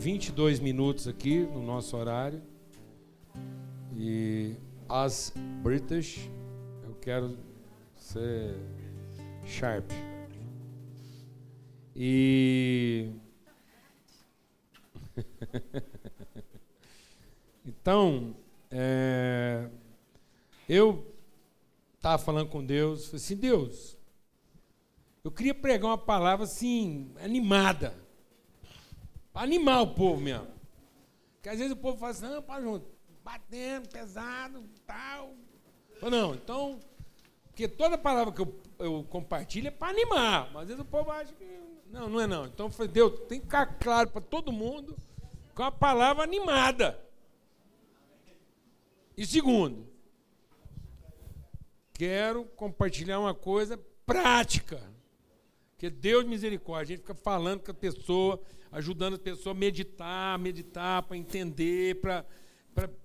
temos 0.00 0.02
22 0.02 0.60
minutos 0.60 1.06
aqui 1.06 1.40
no 1.40 1.62
nosso 1.62 1.96
horário. 1.96 2.42
E 3.94 4.56
as 4.88 5.32
British, 5.62 6.30
eu 6.84 6.94
quero 6.94 7.36
ser 7.96 8.56
sharp. 9.44 9.90
E 11.94 13.10
então, 17.66 18.34
é, 18.70 19.68
eu 20.68 21.14
estava 21.96 22.22
falando 22.22 22.48
com 22.48 22.64
Deus, 22.64 23.06
falei 23.06 23.16
assim, 23.16 23.36
Deus, 23.36 23.98
eu 25.22 25.30
queria 25.30 25.54
pregar 25.54 25.90
uma 25.90 25.98
palavra 25.98 26.44
assim, 26.44 27.12
animada. 27.22 27.99
Para 29.32 29.42
animar 29.42 29.82
o 29.82 29.94
povo 29.94 30.20
mesmo. 30.20 30.48
Porque 31.34 31.48
às 31.48 31.58
vezes 31.58 31.72
o 31.72 31.76
povo 31.76 31.98
fala 31.98 32.12
assim, 32.12 32.26
não, 32.26 32.42
para 32.42 32.62
junto, 32.62 32.86
batendo, 33.22 33.88
pesado, 33.88 34.62
tal. 34.86 35.34
Eu, 36.02 36.10
não, 36.10 36.34
então, 36.34 36.80
porque 37.46 37.68
toda 37.68 37.98
palavra 37.98 38.32
que 38.32 38.40
eu, 38.40 38.60
eu 38.78 39.04
compartilho 39.04 39.68
é 39.68 39.70
para 39.70 39.88
animar. 39.88 40.50
Mas 40.52 40.62
às 40.62 40.68
vezes 40.68 40.82
o 40.82 40.86
povo 40.86 41.10
acha 41.10 41.32
que. 41.34 41.44
Não, 41.86 42.08
não 42.08 42.20
é 42.20 42.26
não. 42.26 42.46
Então 42.46 42.66
eu 42.66 42.70
falei, 42.70 42.90
Deus, 42.90 43.20
tem 43.28 43.38
que 43.38 43.46
ficar 43.46 43.66
claro 43.78 44.10
para 44.10 44.20
todo 44.20 44.52
mundo 44.52 44.96
com 45.54 45.62
a 45.62 45.70
palavra 45.70 46.22
animada. 46.22 46.98
E 49.16 49.26
segundo, 49.26 49.86
quero 51.92 52.44
compartilhar 52.56 53.20
uma 53.20 53.34
coisa 53.34 53.78
prática. 54.06 54.80
Que 55.76 55.90
Deus 55.90 56.24
misericórdia, 56.24 56.94
a 56.94 56.96
gente 56.96 57.00
fica 57.00 57.14
falando 57.14 57.62
com 57.62 57.70
a 57.70 57.74
pessoa, 57.74 58.40
ajudando 58.72 59.14
a 59.14 59.18
pessoa 59.18 59.52
a 59.52 59.58
meditar, 59.58 60.38
meditar, 60.38 61.02
para 61.02 61.16
entender, 61.16 62.00
para 62.00 62.24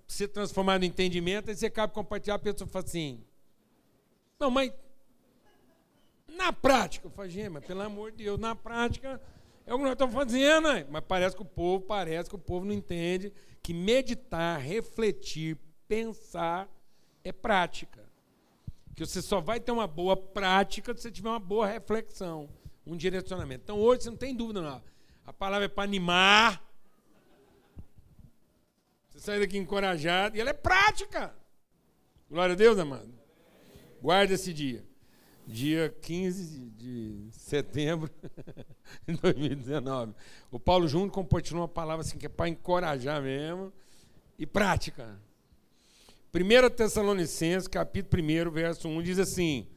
ser 0.08 0.28
transformado 0.28 0.84
em 0.84 0.88
entendimento, 0.88 1.50
aí 1.50 1.56
você 1.56 1.66
acaba 1.66 1.92
compartilhar, 1.92 2.36
a 2.36 2.40
pessoa 2.40 2.68
fala 2.68 2.86
assim, 2.86 3.24
não, 4.40 4.52
mas 4.52 4.72
na 6.28 6.52
prática, 6.52 7.08
eu 7.08 7.12
falo, 7.12 7.30
mas 7.52 7.66
pelo 7.66 7.82
amor 7.82 8.12
de 8.12 8.24
Deus, 8.26 8.40
na 8.40 8.56
prática 8.56 9.22
é 9.66 9.74
o 9.74 9.78
que 9.78 9.84
nós 9.84 9.94
estamos 9.94 10.14
fazendo, 10.14 10.72
né? 10.72 10.86
mas 10.90 11.04
parece 11.08 11.36
que 11.36 11.42
o 11.42 11.46
povo, 11.46 11.86
parece 11.86 12.30
que 12.30 12.36
o 12.36 12.40
povo 12.40 12.66
não 12.66 12.74
entende 12.74 13.34
que 13.64 13.74
meditar, 13.74 14.60
refletir, 14.60 15.58
pensar 15.88 16.70
é 17.24 17.32
prática. 17.32 18.06
Que 18.96 19.06
você 19.06 19.22
só 19.22 19.42
vai 19.42 19.60
ter 19.60 19.72
uma 19.72 19.88
boa 19.88 20.16
prática 20.16 20.96
se 20.96 21.02
você 21.02 21.12
tiver 21.12 21.30
uma 21.30 21.40
boa 21.40 21.66
reflexão, 21.66 22.48
um 22.86 22.96
direcionamento. 22.96 23.64
Então 23.64 23.80
hoje 23.80 24.04
você 24.04 24.10
não 24.12 24.18
tem 24.18 24.36
dúvida, 24.36 24.62
não. 24.62 24.82
A 25.26 25.34
palavra 25.34 25.66
é 25.66 25.70
para 25.70 25.84
animar. 25.84 26.64
Você 29.10 29.20
sai 29.20 29.40
daqui 29.40 29.58
encorajado 29.58 30.38
e 30.38 30.42
ela 30.42 30.52
é 30.52 30.54
prática. 30.54 31.36
Glória 32.30 32.54
a 32.54 32.58
Deus, 32.58 32.78
amado. 32.78 33.14
Guarda 34.02 34.34
esse 34.34 34.54
dia. 34.54 34.84
Dia 35.48 35.96
15 36.02 36.70
de 36.72 37.28
setembro 37.32 38.10
de 39.08 39.16
2019. 39.18 40.14
O 40.52 40.60
Paulo 40.60 40.88
Júnior 40.88 41.12
compartilhou 41.12 41.62
uma 41.62 41.68
palavra 41.68 42.06
assim 42.06 42.18
que 42.18 42.26
é 42.26 42.30
para 42.30 42.50
encorajar 42.50 43.22
mesmo 43.22 43.72
e 44.38 44.46
prática. 44.46 45.20
1 46.34 46.70
Tessalonicenses, 46.76 47.68
capítulo 47.68 48.22
1, 48.22 48.52
verso 48.52 48.90
1, 48.90 49.02
diz 49.02 49.20
assim: 49.20 49.68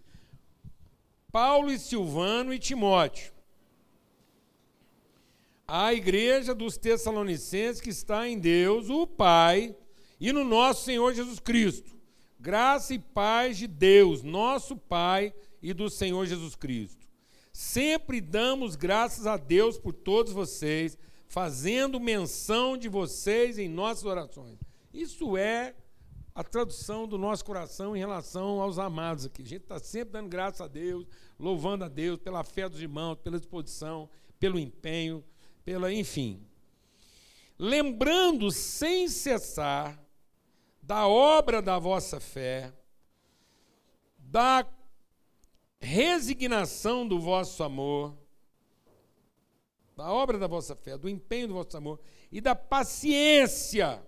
Paulo 1.31 1.71
e 1.71 1.78
Silvano 1.78 2.53
e 2.53 2.59
Timóteo, 2.59 3.33
a 5.71 5.93
igreja 5.93 6.55
dos 6.55 6.79
Tessalonicenses 6.79 7.79
que 7.79 7.91
está 7.91 8.27
em 8.27 8.39
Deus, 8.39 8.89
o 8.89 9.06
Pai, 9.06 9.77
e 10.19 10.33
no 10.33 10.43
nosso 10.43 10.84
Senhor 10.84 11.12
Jesus 11.12 11.39
Cristo. 11.39 11.95
Graça 12.41 12.95
e 12.95 12.99
paz 12.99 13.59
de 13.59 13.67
Deus, 13.67 14.23
nosso 14.23 14.75
Pai 14.75 15.34
e 15.62 15.75
do 15.75 15.91
Senhor 15.91 16.25
Jesus 16.25 16.55
Cristo. 16.55 17.07
Sempre 17.53 18.19
damos 18.19 18.77
graças 18.77 19.27
a 19.27 19.37
Deus 19.37 19.77
por 19.77 19.93
todos 19.93 20.33
vocês, 20.33 20.97
fazendo 21.27 22.01
menção 22.01 22.75
de 22.75 22.89
vocês 22.89 23.59
em 23.59 23.69
nossas 23.69 24.07
orações. 24.07 24.59
Isso 24.91 25.37
é 25.37 25.75
a 26.34 26.43
tradução 26.43 27.07
do 27.07 27.19
nosso 27.19 27.45
coração 27.45 27.95
em 27.95 27.99
relação 27.99 28.62
aos 28.62 28.78
amados 28.78 29.27
aqui. 29.27 29.43
A 29.43 29.47
gente 29.47 29.62
está 29.62 29.78
sempre 29.78 30.12
dando 30.12 30.31
graças 30.31 30.62
a 30.62 30.67
Deus, 30.67 31.07
louvando 31.39 31.84
a 31.84 31.89
Deus 31.89 32.19
pela 32.19 32.43
fé 32.43 32.67
dos 32.69 32.81
irmãos, 32.81 33.19
pela 33.19 33.37
disposição, 33.37 34.09
pelo 34.39 34.59
empenho, 34.59 35.23
pela, 35.69 35.93
enfim. 35.93 36.41
Lembrando 37.59 38.51
sem 38.51 39.06
cessar 39.06 40.03
da 40.83 41.06
obra 41.06 41.61
da 41.61 41.79
vossa 41.79 42.19
fé, 42.19 42.73
da 44.17 44.67
resignação 45.78 47.07
do 47.07 47.21
vosso 47.21 47.62
amor, 47.62 48.17
da 49.95 50.11
obra 50.11 50.39
da 50.39 50.47
vossa 50.47 50.75
fé, 50.75 50.97
do 50.97 51.07
empenho 51.07 51.49
do 51.49 51.55
vosso 51.55 51.77
amor 51.77 52.01
e 52.33 52.41
da 52.41 52.55
paciência 52.55 54.03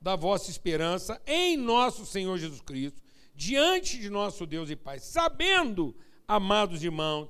da 0.00 0.14
vossa 0.14 0.48
esperança 0.48 1.20
em 1.26 1.56
nosso 1.56 2.06
Senhor 2.06 2.38
Jesus 2.38 2.60
Cristo, 2.60 3.02
diante 3.34 3.98
de 3.98 4.08
nosso 4.08 4.46
Deus 4.46 4.70
e 4.70 4.76
Pai, 4.76 5.00
sabendo, 5.00 5.92
amados 6.28 6.84
irmãos, 6.84 7.28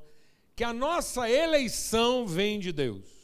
que 0.55 0.63
a 0.63 0.75
nossa 0.75 1.31
eleição 1.31 2.27
vem 2.27 2.61
de 2.61 2.73
Deus. 2.73 3.22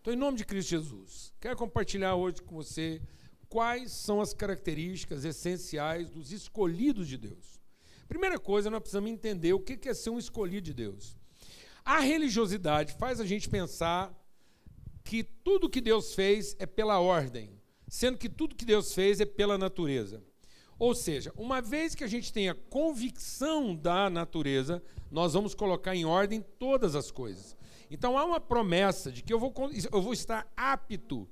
Então, 0.00 0.12
em 0.12 0.16
nome 0.16 0.38
de 0.38 0.44
Cristo 0.44 0.70
Jesus, 0.70 1.32
quero 1.40 1.56
compartilhar 1.56 2.14
hoje 2.14 2.42
com 2.42 2.54
você 2.54 3.00
quais 3.48 3.92
são 3.92 4.20
as 4.20 4.32
características 4.32 5.24
essenciais 5.24 6.10
dos 6.10 6.32
escolhidos 6.32 7.06
de 7.06 7.18
Deus. 7.18 7.60
Primeira 8.08 8.38
coisa, 8.38 8.70
nós 8.70 8.80
precisamos 8.80 9.10
entender 9.10 9.52
o 9.52 9.60
que 9.60 9.88
é 9.88 9.94
ser 9.94 10.10
um 10.10 10.18
escolhido 10.18 10.66
de 10.66 10.74
Deus. 10.74 11.16
A 11.84 12.00
religiosidade 12.00 12.94
faz 12.94 13.20
a 13.20 13.26
gente 13.26 13.48
pensar 13.48 14.12
que 15.04 15.22
tudo 15.22 15.70
que 15.70 15.80
Deus 15.80 16.14
fez 16.14 16.56
é 16.58 16.66
pela 16.66 17.00
ordem 17.00 17.60
sendo 17.90 18.16
que 18.16 18.28
tudo 18.28 18.54
que 18.54 18.64
Deus 18.64 18.94
fez 18.94 19.20
é 19.20 19.26
pela 19.26 19.58
natureza. 19.58 20.22
Ou 20.78 20.94
seja, 20.94 21.32
uma 21.36 21.60
vez 21.60 21.94
que 21.94 22.04
a 22.04 22.06
gente 22.06 22.32
tenha 22.32 22.54
convicção 22.54 23.74
da 23.74 24.08
natureza, 24.08 24.82
nós 25.10 25.34
vamos 25.34 25.54
colocar 25.54 25.94
em 25.94 26.06
ordem 26.06 26.40
todas 26.58 26.94
as 26.94 27.10
coisas. 27.10 27.54
Então 27.90 28.16
há 28.16 28.24
uma 28.24 28.38
promessa 28.38 29.10
de 29.10 29.22
que 29.22 29.32
eu 29.32 29.40
vou, 29.40 29.52
eu 29.92 30.00
vou 30.00 30.12
estar 30.12 30.50
apto, 30.56 31.28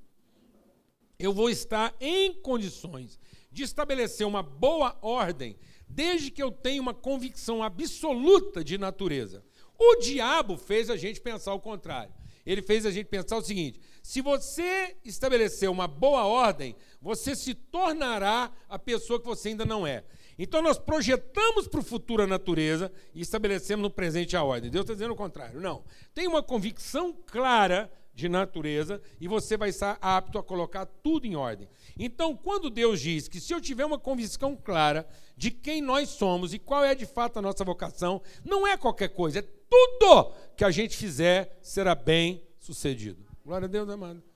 eu 1.19 1.33
vou 1.33 1.49
estar 1.49 1.95
em 2.01 2.35
condições 2.35 3.19
de 3.51 3.63
estabelecer 3.63 4.27
uma 4.27 4.43
boa 4.43 4.99
ordem, 5.01 5.57
desde 5.89 6.31
que 6.31 6.43
eu 6.43 6.51
tenha 6.51 6.83
uma 6.83 6.93
convicção 6.95 7.63
absoluta 7.63 8.63
de 8.65 8.77
natureza. 8.77 9.45
O 9.79 9.97
diabo 9.97 10.57
fez 10.57 10.91
a 10.91 10.97
gente 10.97 11.21
pensar 11.21 11.55
o 11.55 11.61
contrário. 11.61 12.13
Ele 12.45 12.63
fez 12.63 12.85
a 12.87 12.91
gente 12.91 13.07
pensar 13.07 13.37
o 13.37 13.43
seguinte: 13.43 13.81
se 14.03 14.21
você 14.21 14.97
estabelecer 15.05 15.71
uma 15.71 15.87
boa 15.87 16.25
ordem, 16.25 16.75
você 17.01 17.37
se 17.37 17.55
tornará 17.55 18.51
a 18.69 18.79
pessoa 18.79 19.21
que 19.21 19.27
você 19.27 19.51
ainda 19.51 19.65
não 19.65 19.87
é. 19.87 20.05
Então 20.39 20.63
nós 20.63 20.79
projetamos 20.79 21.67
para 21.67 21.81
o 21.81 21.85
futuro 21.85 22.23
a 22.23 22.27
natureza 22.27 22.93
e 23.13 23.21
estabelecemos 23.21 23.83
no 23.83 23.91
presente 23.91 24.37
a 24.37 24.45
ordem. 24.45 24.71
Deus 24.71 24.85
está 24.85 24.95
dizendo 24.95 25.13
o 25.13 25.17
contrário. 25.17 25.61
Não. 25.61 25.85
Tem 26.15 26.29
uma 26.29 26.43
convicção 26.43 27.13
clara 27.27 27.91
de 28.15 28.29
natureza 28.29 29.01
e 29.21 29.29
você 29.29 29.57
vai 29.57 29.69
estar 29.69 29.97
apto 30.01 30.39
a 30.39 30.43
colocar 30.43 30.87
tudo 30.87 31.27
em 31.27 31.37
ordem. 31.37 31.69
Então, 31.97 32.37
quando 32.37 32.69
Deus 32.69 33.01
diz 33.01 33.29
que 33.29 33.41
se 33.41 33.53
eu 33.53 33.61
tiver 33.61 33.85
uma 33.85 33.99
convicção 33.99 34.57
clara 34.57 35.09
de 35.37 35.51
quem 35.51 35.81
nós 35.81 36.09
somos 36.11 36.53
e 36.53 36.59
qual 36.59 36.85
é 36.85 36.95
de 36.95 37.07
fato 37.07 37.39
a 37.39 37.43
nossa 37.43 37.65
vocação, 37.65 38.21
não 38.45 38.67
é 38.67 38.77
qualquer 38.77 39.09
coisa, 39.09 39.39
é 39.39 39.43
tudo 39.43 40.33
que 40.57 40.65
a 40.65 40.71
gente 40.71 40.97
fizer 40.97 41.59
será 41.63 41.95
bem 41.95 42.43
sucedido. 42.59 43.25
Glória 43.45 43.67
a 43.67 43.69
Deus, 43.69 43.89
amado. 43.89 44.28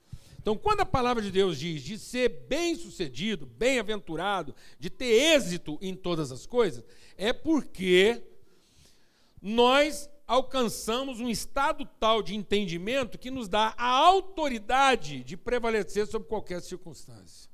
Então, 0.43 0.57
quando 0.57 0.81
a 0.81 0.85
palavra 0.85 1.23
de 1.23 1.31
Deus 1.31 1.57
diz 1.57 1.81
de 1.81 1.97
ser 1.97 2.27
bem-sucedido, 2.49 3.45
bem-aventurado, 3.45 4.53
de 4.77 4.89
ter 4.89 5.05
êxito 5.05 5.79
em 5.81 5.95
todas 5.95 6.33
as 6.33 6.45
coisas, 6.45 6.83
é 7.17 7.31
porque 7.31 8.21
nós 9.41 10.09
alcançamos 10.27 11.21
um 11.21 11.29
estado 11.29 11.87
tal 11.97 12.21
de 12.21 12.35
entendimento 12.35 13.17
que 13.17 13.31
nos 13.31 13.47
dá 13.47 13.73
a 13.77 13.87
autoridade 13.87 15.23
de 15.23 15.37
prevalecer 15.37 16.07
sobre 16.07 16.27
qualquer 16.27 16.61
circunstância. 16.61 17.49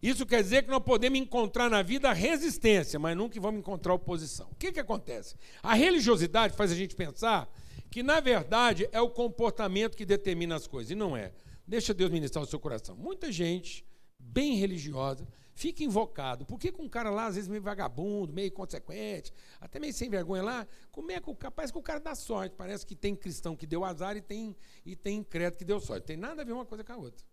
Isso 0.00 0.24
quer 0.24 0.44
dizer 0.44 0.62
que 0.62 0.70
nós 0.70 0.84
podemos 0.84 1.18
encontrar 1.18 1.68
na 1.68 1.82
vida 1.82 2.12
resistência, 2.12 2.96
mas 2.96 3.16
nunca 3.16 3.40
vamos 3.40 3.58
encontrar 3.58 3.92
oposição. 3.92 4.46
O 4.52 4.54
que, 4.54 4.70
que 4.70 4.78
acontece? 4.78 5.34
A 5.60 5.74
religiosidade 5.74 6.56
faz 6.56 6.70
a 6.70 6.76
gente 6.76 6.94
pensar 6.94 7.52
que 7.90 8.04
na 8.04 8.20
verdade 8.20 8.88
é 8.92 9.00
o 9.00 9.10
comportamento 9.10 9.96
que 9.96 10.06
determina 10.06 10.54
as 10.54 10.68
coisas, 10.68 10.92
e 10.92 10.94
não 10.94 11.16
é. 11.16 11.32
Deixa 11.66 11.92
Deus 11.92 12.10
ministrar 12.10 12.44
o 12.44 12.46
seu 12.46 12.60
coração. 12.60 12.96
Muita 12.96 13.32
gente, 13.32 13.84
bem 14.18 14.56
religiosa, 14.56 15.26
fica 15.54 15.82
invocado. 15.82 16.46
Por 16.46 16.60
que, 16.60 16.70
com 16.70 16.84
um 16.84 16.88
cara 16.88 17.10
lá, 17.10 17.26
às 17.26 17.34
vezes 17.34 17.48
meio 17.48 17.62
vagabundo, 17.62 18.32
meio 18.32 18.52
consequente, 18.52 19.32
até 19.60 19.80
meio 19.80 19.92
sem 19.92 20.08
vergonha 20.08 20.42
lá, 20.42 20.66
como 20.92 21.10
é 21.10 21.20
que 21.20 21.28
o 21.28 21.34
capaz 21.34 21.72
que 21.72 21.78
o 21.78 21.82
cara 21.82 21.98
dá 21.98 22.14
sorte? 22.14 22.54
Parece 22.54 22.86
que 22.86 22.94
tem 22.94 23.16
cristão 23.16 23.56
que 23.56 23.66
deu 23.66 23.84
azar 23.84 24.16
e 24.16 24.20
tem, 24.20 24.54
e 24.84 24.94
tem 24.94 25.24
crédito 25.24 25.58
que 25.58 25.64
deu 25.64 25.80
sorte. 25.80 26.04
Tem 26.04 26.16
nada 26.16 26.42
a 26.42 26.44
ver 26.44 26.52
uma 26.52 26.66
coisa 26.66 26.84
com 26.84 26.92
a 26.92 26.96
outra. 26.96 27.26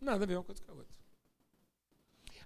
Nada 0.00 0.24
a 0.24 0.26
ver 0.26 0.36
uma 0.36 0.44
coisa 0.44 0.60
com 0.62 0.72
a 0.72 0.74
outra. 0.74 0.94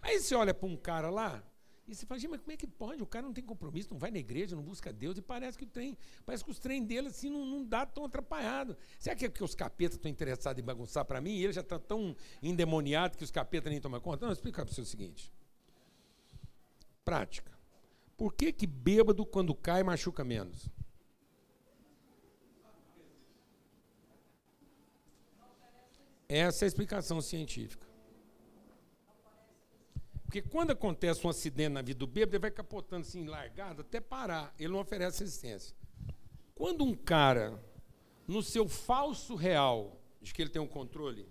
Aí 0.00 0.20
você 0.20 0.34
olha 0.34 0.54
para 0.54 0.68
um 0.68 0.76
cara 0.76 1.10
lá, 1.10 1.42
e 1.88 1.94
você 1.94 2.04
fala, 2.04 2.20
mas 2.28 2.40
como 2.40 2.52
é 2.52 2.56
que 2.56 2.66
pode? 2.66 3.02
O 3.02 3.06
cara 3.06 3.24
não 3.24 3.32
tem 3.32 3.42
compromisso, 3.42 3.88
não 3.90 3.98
vai 3.98 4.10
na 4.10 4.18
igreja, 4.18 4.54
não 4.54 4.62
busca 4.62 4.92
Deus, 4.92 5.16
e 5.16 5.22
parece 5.22 5.56
que 5.56 5.64
o 5.64 5.96
parece 6.26 6.44
que 6.44 6.50
os 6.50 6.58
trem 6.58 6.84
dele 6.84 7.08
assim 7.08 7.30
não, 7.30 7.46
não 7.46 7.64
dá 7.64 7.86
tão 7.86 8.04
atrapalhado. 8.04 8.76
Será 8.98 9.16
que 9.16 9.24
é 9.24 9.28
porque 9.30 9.42
os 9.42 9.54
capetas 9.54 9.96
estão 9.96 10.10
interessados 10.10 10.62
em 10.62 10.64
bagunçar 10.64 11.06
para 11.06 11.18
mim 11.18 11.30
e 11.30 11.44
ele 11.44 11.54
já 11.54 11.62
está 11.62 11.78
tão 11.78 12.14
endemoniado 12.42 13.16
que 13.16 13.24
os 13.24 13.30
capetas 13.30 13.72
nem 13.72 13.80
tomam 13.80 14.00
conta? 14.02 14.26
Não, 14.26 14.32
explica 14.32 14.62
para 14.62 14.74
você 14.74 14.82
o 14.82 14.84
seguinte. 14.84 15.32
Prática. 17.06 17.56
Por 18.18 18.34
que 18.34 18.52
que 18.52 18.66
bêbado 18.66 19.24
quando 19.24 19.54
cai 19.54 19.82
machuca 19.82 20.22
menos? 20.22 20.68
Essa 26.28 26.64
é 26.64 26.66
a 26.66 26.68
explicação 26.68 27.22
científica. 27.22 27.87
Porque 30.28 30.42
quando 30.42 30.72
acontece 30.72 31.26
um 31.26 31.30
acidente 31.30 31.70
na 31.70 31.80
vida 31.80 32.00
do 32.00 32.06
bêbado, 32.06 32.36
ele 32.36 32.42
vai 32.42 32.50
capotando 32.50 33.00
assim, 33.00 33.24
largado, 33.24 33.80
até 33.80 33.98
parar. 33.98 34.54
Ele 34.58 34.68
não 34.70 34.80
oferece 34.80 35.20
resistência. 35.20 35.74
Quando 36.54 36.84
um 36.84 36.94
cara, 36.94 37.58
no 38.26 38.42
seu 38.42 38.68
falso 38.68 39.34
real, 39.34 39.98
de 40.20 40.34
que 40.34 40.42
ele 40.42 40.50
tem 40.50 40.60
um 40.60 40.66
controle, 40.66 41.26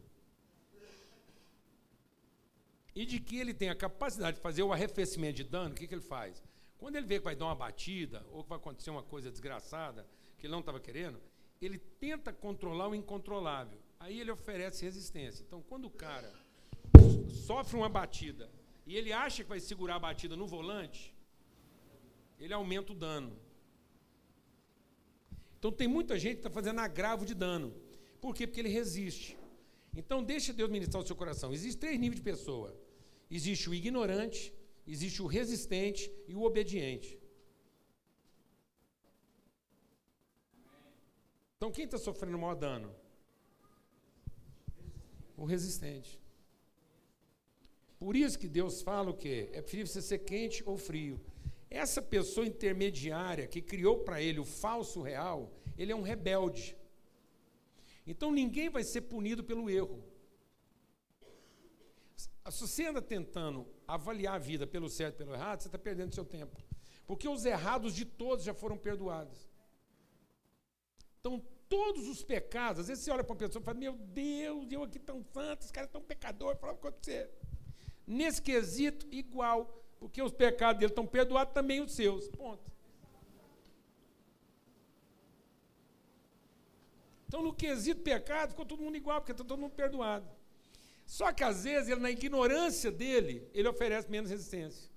e 2.95 3.05
de 3.05 3.19
que 3.19 3.37
ele 3.37 3.53
tem 3.53 3.69
a 3.69 3.75
capacidade 3.75 4.37
de 4.37 4.41
fazer 4.41 4.63
o 4.63 4.73
arrefecimento 4.73 5.35
de 5.35 5.43
dano, 5.43 5.75
o 5.75 5.75
que, 5.75 5.87
que 5.87 5.93
ele 5.93 6.01
faz? 6.01 6.43
Quando 6.79 6.95
ele 6.95 7.05
vê 7.05 7.19
que 7.19 7.25
vai 7.25 7.35
dar 7.35 7.45
uma 7.45 7.55
batida, 7.55 8.25
ou 8.31 8.41
que 8.41 8.49
vai 8.49 8.57
acontecer 8.57 8.89
uma 8.89 9.03
coisa 9.03 9.29
desgraçada, 9.29 10.07
que 10.39 10.47
ele 10.47 10.53
não 10.53 10.61
estava 10.61 10.79
querendo, 10.79 11.21
ele 11.61 11.77
tenta 11.77 12.33
controlar 12.33 12.87
o 12.87 12.95
incontrolável. 12.95 13.77
Aí 13.99 14.19
ele 14.19 14.31
oferece 14.31 14.83
resistência. 14.83 15.43
Então, 15.47 15.61
quando 15.61 15.85
o 15.85 15.91
cara 15.91 16.33
sofre 17.45 17.77
uma 17.77 17.89
batida 17.89 18.56
e 18.87 18.95
ele 18.95 19.11
acha 19.11 19.43
que 19.43 19.49
vai 19.49 19.59
segurar 19.59 19.95
a 19.97 20.05
batida 20.07 20.35
no 20.41 20.47
volante, 20.47 21.13
ele 22.39 22.53
aumenta 22.53 22.93
o 22.93 22.95
dano. 22.95 23.37
Então 25.57 25.71
tem 25.79 25.89
muita 25.89 26.17
gente 26.17 26.35
que 26.35 26.43
está 26.45 26.49
fazendo 26.49 26.79
agravo 26.79 27.25
de 27.25 27.35
dano. 27.35 27.69
Por 28.21 28.33
quê? 28.33 28.47
Porque 28.47 28.61
ele 28.61 28.69
resiste. 28.69 29.37
Então 29.93 30.23
deixa 30.23 30.53
Deus 30.53 30.69
ministrar 30.69 31.03
o 31.03 31.05
seu 31.05 31.17
coração. 31.17 31.51
Existem 31.51 31.81
três 31.81 31.99
níveis 31.99 32.21
de 32.21 32.23
pessoa. 32.31 32.69
Existe 33.29 33.69
o 33.69 33.73
ignorante, 33.73 34.53
existe 34.95 35.21
o 35.21 35.27
resistente 35.27 36.09
e 36.25 36.33
o 36.33 36.43
obediente. 36.43 37.19
Então 41.57 41.71
quem 41.71 41.83
está 41.83 41.97
sofrendo 41.97 42.37
maior 42.37 42.55
dano? 42.55 42.89
O 45.35 45.43
resistente. 45.43 46.17
Por 47.99 48.15
isso 48.15 48.37
que 48.37 48.47
Deus 48.47 48.81
fala 48.81 49.09
o 49.09 49.13
quê? 49.13 49.49
É 49.51 49.61
preferível 49.61 49.91
você 49.91 50.01
ser 50.01 50.19
quente 50.19 50.63
ou 50.65 50.77
frio. 50.77 51.19
Essa 51.69 52.01
pessoa 52.01 52.45
intermediária 52.45 53.47
que 53.47 53.61
criou 53.61 53.99
para 53.99 54.21
ele 54.21 54.39
o 54.39 54.45
falso 54.45 55.01
real, 55.01 55.51
ele 55.77 55.91
é 55.91 55.95
um 55.95 56.01
rebelde. 56.01 56.77
Então 58.05 58.31
ninguém 58.31 58.69
vai 58.69 58.83
ser 58.83 59.01
punido 59.01 59.43
pelo 59.43 59.69
erro. 59.69 60.03
Se 62.49 62.61
você 62.61 62.85
anda 62.85 63.01
tentando 63.01 63.67
avaliar 63.85 64.35
a 64.35 64.39
vida 64.39 64.65
pelo 64.65 64.89
certo 64.89 65.15
e 65.15 65.17
pelo 65.17 65.33
errado, 65.33 65.61
você 65.61 65.67
está 65.67 65.77
perdendo 65.77 66.15
seu 66.15 66.23
tempo. 66.23 66.57
Porque 67.05 67.27
os 67.27 67.45
errados 67.45 67.93
de 67.93 68.05
todos 68.05 68.45
já 68.45 68.53
foram 68.53 68.77
perdoados. 68.77 69.49
Então, 71.19 71.43
todos 71.67 72.07
os 72.07 72.23
pecados, 72.23 72.81
às 72.81 72.87
vezes 72.87 73.03
você 73.03 73.11
olha 73.11 73.23
para 73.23 73.33
uma 73.33 73.39
pessoa 73.39 73.61
e 73.61 73.65
fala: 73.65 73.77
Meu 73.77 73.93
Deus, 73.93 74.71
eu 74.71 74.83
aqui 74.83 74.99
tão 74.99 75.21
santo, 75.23 75.63
os 75.63 75.71
caras 75.71 75.89
tão 75.89 76.01
pecador, 76.01 76.55
fala 76.55 76.73
o 76.73 76.77
que 76.77 76.87
acontecer. 76.87 77.29
Nesse 78.07 78.41
quesito, 78.41 79.05
igual, 79.11 79.83
porque 79.99 80.21
os 80.21 80.31
pecados 80.31 80.79
dele 80.79 80.91
estão 80.91 81.05
perdoados, 81.05 81.53
também 81.53 81.81
os 81.81 81.91
seus. 81.91 82.29
Ponto. 82.29 82.71
Então, 87.27 87.41
no 87.41 87.53
quesito 87.53 88.01
pecado, 88.01 88.51
ficou 88.51 88.65
todo 88.65 88.81
mundo 88.81 88.95
igual, 88.95 89.19
porque 89.19 89.33
está 89.33 89.43
todo 89.43 89.59
mundo 89.59 89.73
perdoado. 89.73 90.25
Só 91.05 91.33
que 91.33 91.43
às 91.43 91.65
vezes, 91.65 91.89
ele, 91.89 91.99
na 91.99 92.09
ignorância 92.09 92.89
dele, 92.89 93.45
ele 93.53 93.67
oferece 93.67 94.09
menos 94.09 94.29
resistência. 94.29 94.89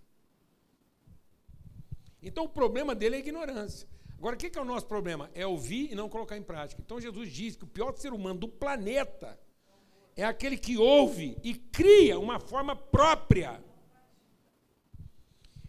Então, 2.23 2.45
o 2.45 2.49
problema 2.49 2.95
dele 2.95 3.17
é 3.17 3.19
a 3.19 3.21
ignorância. 3.21 3.89
Agora, 4.17 4.37
o 4.37 4.39
que 4.39 4.57
é 4.57 4.61
o 4.61 4.65
nosso 4.65 4.87
problema? 4.87 5.31
É 5.35 5.47
ouvir 5.47 5.91
e 5.91 5.95
não 5.95 6.09
colocar 6.09 6.37
em 6.37 6.43
prática. 6.43 6.81
Então, 6.81 7.01
Jesus 7.01 7.33
diz 7.33 7.57
que 7.57 7.65
o 7.65 7.67
pior 7.67 7.97
ser 7.97 8.13
humano 8.13 8.39
do 8.39 8.49
planeta 8.49 9.39
é 10.23 10.27
aquele 10.27 10.59
que 10.59 10.77
ouve 10.77 11.37
e 11.43 11.55
cria 11.55 12.19
uma 12.19 12.39
forma 12.39 12.77
própria. 12.77 13.63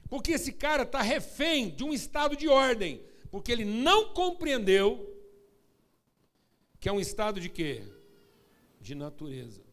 Porque 0.09 0.33
esse 0.33 0.51
cara 0.51 0.83
está 0.83 1.01
refém 1.01 1.69
de 1.69 1.86
um 1.86 1.94
estado 1.94 2.36
de 2.36 2.50
ordem, 2.50 3.01
porque 3.30 3.51
ele 3.51 3.63
não 3.63 4.13
compreendeu 4.13 5.07
que 6.81 6.89
é 6.89 6.92
um 6.92 7.00
estado 7.00 7.39
de 7.39 7.48
quê? 7.48 7.83
De 8.81 8.94
natureza. 8.94 9.63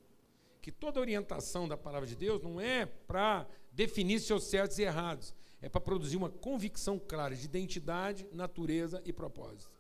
Que 0.63 0.71
toda 0.71 1.01
orientação 1.01 1.67
da 1.67 1.77
palavra 1.77 2.07
de 2.07 2.15
Deus 2.15 2.41
não 2.41 2.61
é 2.61 2.87
para 2.87 3.49
definir 3.73 4.21
seus 4.21 4.45
certos 4.45 4.79
e 4.79 4.83
errados, 4.83 5.35
é 5.61 5.69
para 5.69 5.81
produzir 5.81 6.17
uma 6.17 6.31
convicção 6.31 7.01
clara 7.01 7.35
de 7.35 7.45
identidade, 7.45 8.29
natureza 8.33 9.03
e 9.05 9.13
propósito. 9.13 9.73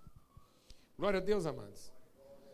Glória 0.96 1.18
a 1.18 1.22
Deus, 1.22 1.46
amados. 1.46 1.92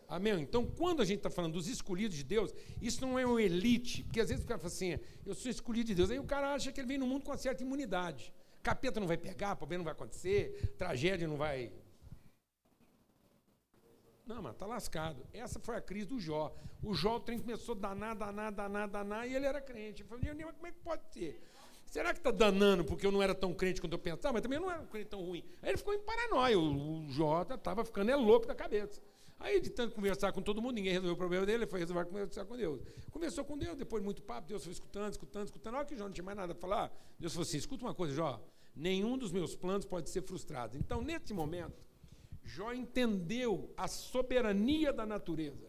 Amém? 0.07 0.41
Então, 0.41 0.65
quando 0.65 1.01
a 1.01 1.05
gente 1.05 1.17
está 1.17 1.29
falando 1.29 1.53
dos 1.53 1.67
escolhidos 1.67 2.17
de 2.17 2.23
Deus, 2.23 2.53
isso 2.81 3.01
não 3.01 3.17
é 3.17 3.25
uma 3.25 3.41
elite, 3.41 4.03
porque 4.03 4.21
às 4.21 4.29
vezes 4.29 4.43
o 4.43 4.47
cara 4.47 4.59
fala 4.59 4.71
assim, 4.71 4.99
eu 5.25 5.33
sou 5.33 5.49
escolhido 5.49 5.87
de 5.87 5.95
Deus, 5.95 6.11
aí 6.11 6.19
o 6.19 6.25
cara 6.25 6.53
acha 6.53 6.71
que 6.71 6.79
ele 6.79 6.87
vem 6.87 6.97
no 6.97 7.07
mundo 7.07 7.23
com 7.23 7.31
uma 7.31 7.37
certa 7.37 7.63
imunidade. 7.63 8.33
Capeta 8.61 8.99
não 8.99 9.07
vai 9.07 9.17
pegar, 9.17 9.55
problema 9.55 9.79
não 9.79 9.85
vai 9.85 9.93
acontecer, 9.93 10.73
tragédia 10.77 11.27
não 11.27 11.37
vai. 11.37 11.71
Não, 14.25 14.41
mas 14.41 14.53
está 14.53 14.65
lascado. 14.65 15.25
Essa 15.33 15.59
foi 15.59 15.75
a 15.75 15.81
crise 15.81 16.07
do 16.07 16.19
Jó. 16.19 16.55
O 16.81 16.93
Jó, 16.93 17.17
o 17.17 17.19
trem 17.19 17.39
começou 17.39 17.75
a 17.75 17.79
danar, 17.79 18.15
danar, 18.15 18.51
danar, 18.51 18.87
danar, 18.87 19.29
e 19.29 19.35
ele 19.35 19.45
era 19.45 19.61
crente. 19.61 20.01
Eu 20.01 20.07
falei, 20.07 20.33
mas 20.33 20.55
como 20.55 20.67
é 20.67 20.71
que 20.71 20.79
pode 20.79 21.03
ser? 21.13 21.41
Será 21.85 22.11
que 22.11 22.19
está 22.19 22.31
danando 22.31 22.83
porque 22.83 23.05
eu 23.05 23.11
não 23.11 23.21
era 23.21 23.35
tão 23.35 23.53
crente 23.53 23.79
quanto 23.79 23.93
eu 23.93 23.99
pensava? 23.99 24.33
Mas 24.33 24.41
também 24.41 24.57
eu 24.57 24.63
não 24.63 24.71
era 24.71 24.81
um 24.81 24.87
crente 24.87 25.09
tão 25.09 25.21
ruim. 25.21 25.43
Aí 25.61 25.69
ele 25.69 25.77
ficou 25.77 25.93
em 25.93 25.99
paranoia. 25.99 26.57
O, 26.57 27.05
o 27.05 27.11
Jó 27.11 27.43
estava 27.43 27.85
ficando 27.85 28.11
é 28.11 28.15
louco 28.15 28.47
da 28.47 28.55
cabeça. 28.55 29.01
Aí, 29.39 29.59
de 29.59 29.69
tanto 29.69 29.93
conversar 29.93 30.31
com 30.31 30.41
todo 30.41 30.61
mundo, 30.61 30.75
ninguém 30.75 30.93
resolveu 30.93 31.13
o 31.13 31.17
problema 31.17 31.45
dele, 31.45 31.63
ele 31.63 31.69
foi 31.69 31.79
resolver 31.79 32.05
conversar 32.05 32.45
com 32.45 32.55
Deus. 32.55 32.81
Conversou 33.11 33.43
com 33.43 33.57
Deus, 33.57 33.77
depois 33.77 34.01
de 34.01 34.05
muito 34.05 34.21
papo, 34.21 34.47
Deus 34.47 34.63
foi 34.63 34.71
escutando, 34.71 35.11
escutando, 35.11 35.45
escutando. 35.45 35.75
Olha 35.75 35.85
que 35.85 35.95
Jó 35.95 36.05
não 36.05 36.11
tinha 36.11 36.23
mais 36.23 36.37
nada 36.37 36.53
a 36.53 36.55
falar. 36.55 36.91
Deus 37.19 37.33
falou 37.33 37.43
assim: 37.43 37.57
escuta 37.57 37.83
uma 37.83 37.93
coisa, 37.93 38.13
Jó, 38.13 38.41
nenhum 38.75 39.17
dos 39.17 39.31
meus 39.31 39.55
planos 39.55 39.85
pode 39.85 40.09
ser 40.09 40.21
frustrado. 40.23 40.77
Então, 40.77 41.01
nesse 41.01 41.33
momento, 41.33 41.83
Jó 42.43 42.73
entendeu 42.73 43.73
a 43.75 43.87
soberania 43.87 44.93
da 44.93 45.05
natureza. 45.05 45.67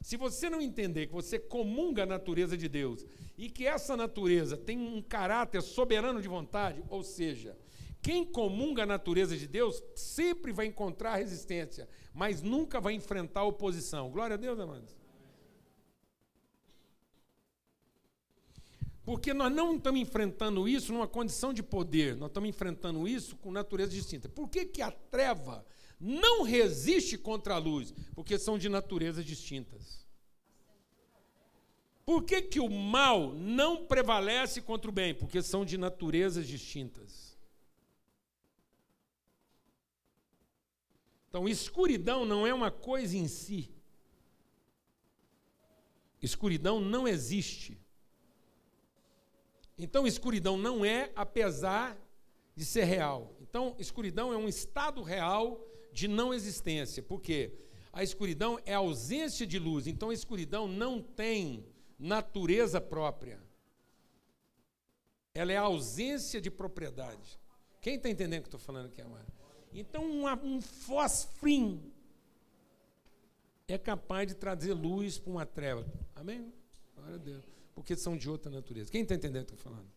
Se 0.00 0.16
você 0.16 0.48
não 0.48 0.60
entender 0.60 1.08
que 1.08 1.12
você 1.12 1.38
comunga 1.38 2.04
a 2.04 2.06
natureza 2.06 2.56
de 2.56 2.68
Deus 2.68 3.04
e 3.36 3.50
que 3.50 3.66
essa 3.66 3.96
natureza 3.96 4.56
tem 4.56 4.78
um 4.78 5.02
caráter 5.02 5.60
soberano 5.62 6.22
de 6.22 6.28
vontade, 6.28 6.84
ou 6.88 7.02
seja, 7.02 7.58
quem 8.02 8.24
comunga 8.24 8.84
a 8.84 8.86
natureza 8.86 9.36
de 9.36 9.46
Deus 9.46 9.82
sempre 9.94 10.52
vai 10.52 10.66
encontrar 10.66 11.16
resistência, 11.16 11.88
mas 12.14 12.42
nunca 12.42 12.80
vai 12.80 12.94
enfrentar 12.94 13.44
oposição. 13.44 14.10
Glória 14.10 14.34
a 14.34 14.36
Deus, 14.36 14.58
amados. 14.58 14.96
Porque 19.04 19.32
nós 19.32 19.52
não 19.52 19.76
estamos 19.76 20.00
enfrentando 20.00 20.68
isso 20.68 20.92
numa 20.92 21.06
condição 21.06 21.52
de 21.52 21.62
poder, 21.62 22.16
nós 22.16 22.28
estamos 22.28 22.48
enfrentando 22.48 23.06
isso 23.06 23.36
com 23.36 23.52
natureza 23.52 23.92
distinta. 23.92 24.28
Por 24.28 24.48
que, 24.48 24.64
que 24.64 24.82
a 24.82 24.90
treva 24.90 25.64
não 26.00 26.42
resiste 26.42 27.16
contra 27.16 27.54
a 27.54 27.58
luz? 27.58 27.94
Porque 28.16 28.36
são 28.36 28.58
de 28.58 28.68
naturezas 28.68 29.24
distintas. 29.24 30.04
Por 32.04 32.24
que, 32.24 32.42
que 32.42 32.58
o 32.60 32.68
mal 32.68 33.32
não 33.32 33.84
prevalece 33.84 34.60
contra 34.60 34.90
o 34.90 34.94
bem? 34.94 35.14
Porque 35.14 35.40
são 35.42 35.64
de 35.64 35.78
naturezas 35.78 36.46
distintas. 36.46 37.35
Então, 41.36 41.46
escuridão 41.50 42.24
não 42.24 42.46
é 42.46 42.54
uma 42.54 42.70
coisa 42.70 43.14
em 43.14 43.28
si. 43.28 43.70
Escuridão 46.22 46.80
não 46.80 47.06
existe. 47.06 47.78
Então, 49.76 50.06
escuridão 50.06 50.56
não 50.56 50.82
é, 50.82 51.12
apesar 51.14 51.94
de 52.54 52.64
ser 52.64 52.84
real. 52.84 53.36
Então, 53.38 53.76
escuridão 53.78 54.32
é 54.32 54.36
um 54.38 54.48
estado 54.48 55.02
real 55.02 55.62
de 55.92 56.08
não 56.08 56.32
existência. 56.32 57.02
Por 57.02 57.20
quê? 57.20 57.52
A 57.92 58.02
escuridão 58.02 58.58
é 58.64 58.72
a 58.72 58.78
ausência 58.78 59.46
de 59.46 59.58
luz. 59.58 59.86
Então, 59.86 60.08
a 60.08 60.14
escuridão 60.14 60.66
não 60.66 61.02
tem 61.02 61.66
natureza 61.98 62.80
própria. 62.80 63.38
Ela 65.34 65.52
é 65.52 65.58
a 65.58 65.68
ausência 65.68 66.40
de 66.40 66.50
propriedade. 66.50 67.38
Quem 67.82 67.96
está 67.96 68.08
entendendo 68.08 68.38
o 68.38 68.42
que 68.44 68.48
estou 68.48 68.58
falando 68.58 68.86
aqui, 68.86 69.02
amado? 69.02 69.36
Então, 69.72 70.04
um, 70.04 70.26
um 70.26 70.60
é 73.68 73.76
capaz 73.76 74.28
de 74.28 74.34
trazer 74.34 74.72
luz 74.72 75.18
para 75.18 75.30
uma 75.30 75.46
treva. 75.46 75.86
Amém? 76.14 76.52
Glória 76.94 77.16
a 77.16 77.18
Deus. 77.18 77.44
Porque 77.74 77.96
são 77.96 78.16
de 78.16 78.30
outra 78.30 78.50
natureza. 78.50 78.90
Quem 78.90 79.02
está 79.02 79.14
entendendo 79.14 79.42
o 79.42 79.46
que 79.46 79.52
eu 79.52 79.56
estou 79.56 79.72
falando? 79.72 79.90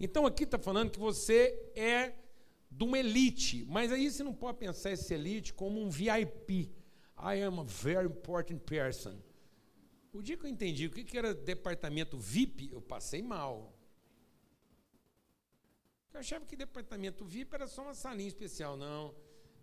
Então, 0.00 0.26
aqui 0.26 0.44
está 0.44 0.58
falando 0.58 0.90
que 0.90 0.98
você 0.98 1.70
é 1.74 2.12
de 2.70 2.84
uma 2.84 2.98
elite, 2.98 3.64
mas 3.68 3.92
aí 3.92 4.10
você 4.10 4.22
não 4.22 4.34
pode 4.34 4.58
pensar 4.58 4.90
esse 4.90 5.14
elite 5.14 5.54
como 5.54 5.80
um 5.80 5.88
VIP. 5.88 6.70
I 7.18 7.42
am 7.42 7.60
a 7.60 7.64
very 7.64 8.06
important 8.06 8.58
person. 8.66 9.16
O 10.12 10.22
dia 10.22 10.36
que 10.36 10.44
eu 10.44 10.50
entendi 10.50 10.86
o 10.86 10.90
que 10.90 11.16
era 11.16 11.34
departamento 11.34 12.18
VIP, 12.18 12.70
eu 12.72 12.80
passei 12.80 13.22
mal. 13.22 13.75
Eu 16.16 16.20
achava 16.20 16.44
que 16.46 16.56
departamento 16.56 17.24
VIP 17.24 17.54
era 17.54 17.66
só 17.66 17.82
uma 17.82 17.94
salinha 17.94 18.28
especial. 18.28 18.76
Não, 18.76 19.14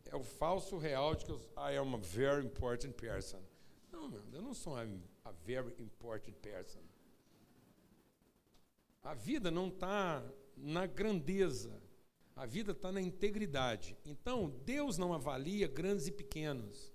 é 0.06 0.16
o 0.16 0.24
falso 0.24 0.78
real 0.78 1.16
de 1.16 1.26
que 1.26 1.32
eu, 1.32 1.40
I 1.58 1.78
am 1.78 1.96
a 1.96 1.98
very 1.98 2.46
important 2.46 2.94
person. 2.94 3.42
Não, 3.92 4.08
meu, 4.08 4.24
eu 4.32 4.42
não 4.42 4.54
sou 4.54 4.76
a 4.78 5.32
very 5.46 5.74
important 5.80 6.38
person. 6.40 6.82
A 9.04 9.14
vida 9.14 9.50
não 9.50 9.68
está 9.68 10.24
na 10.56 10.86
grandeza 10.86 11.82
a 12.36 12.46
vida 12.46 12.72
está 12.72 12.92
na 12.92 13.02
integridade. 13.02 13.96
Então, 14.06 14.50
Deus 14.66 14.98
não 14.98 15.14
avalia 15.14 15.68
grandes 15.68 16.08
e 16.08 16.12
pequenos. 16.12 16.92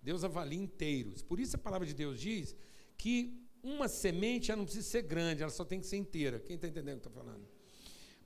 Deus 0.00 0.22
avalia 0.22 0.58
inteiros. 0.58 1.22
Por 1.22 1.40
isso 1.40 1.56
a 1.56 1.58
palavra 1.58 1.86
de 1.86 1.94
Deus 1.94 2.20
diz 2.20 2.54
que 2.96 3.36
uma 3.62 3.88
semente 3.88 4.50
ela 4.50 4.58
não 4.58 4.64
precisa 4.64 4.88
ser 4.88 5.02
grande, 5.02 5.42
ela 5.42 5.50
só 5.50 5.64
tem 5.64 5.80
que 5.80 5.86
ser 5.86 5.96
inteira. 5.96 6.38
Quem 6.38 6.54
está 6.54 6.68
entendendo 6.68 6.98
o 6.98 7.00
que 7.00 7.08
estou 7.08 7.24
falando? 7.24 7.55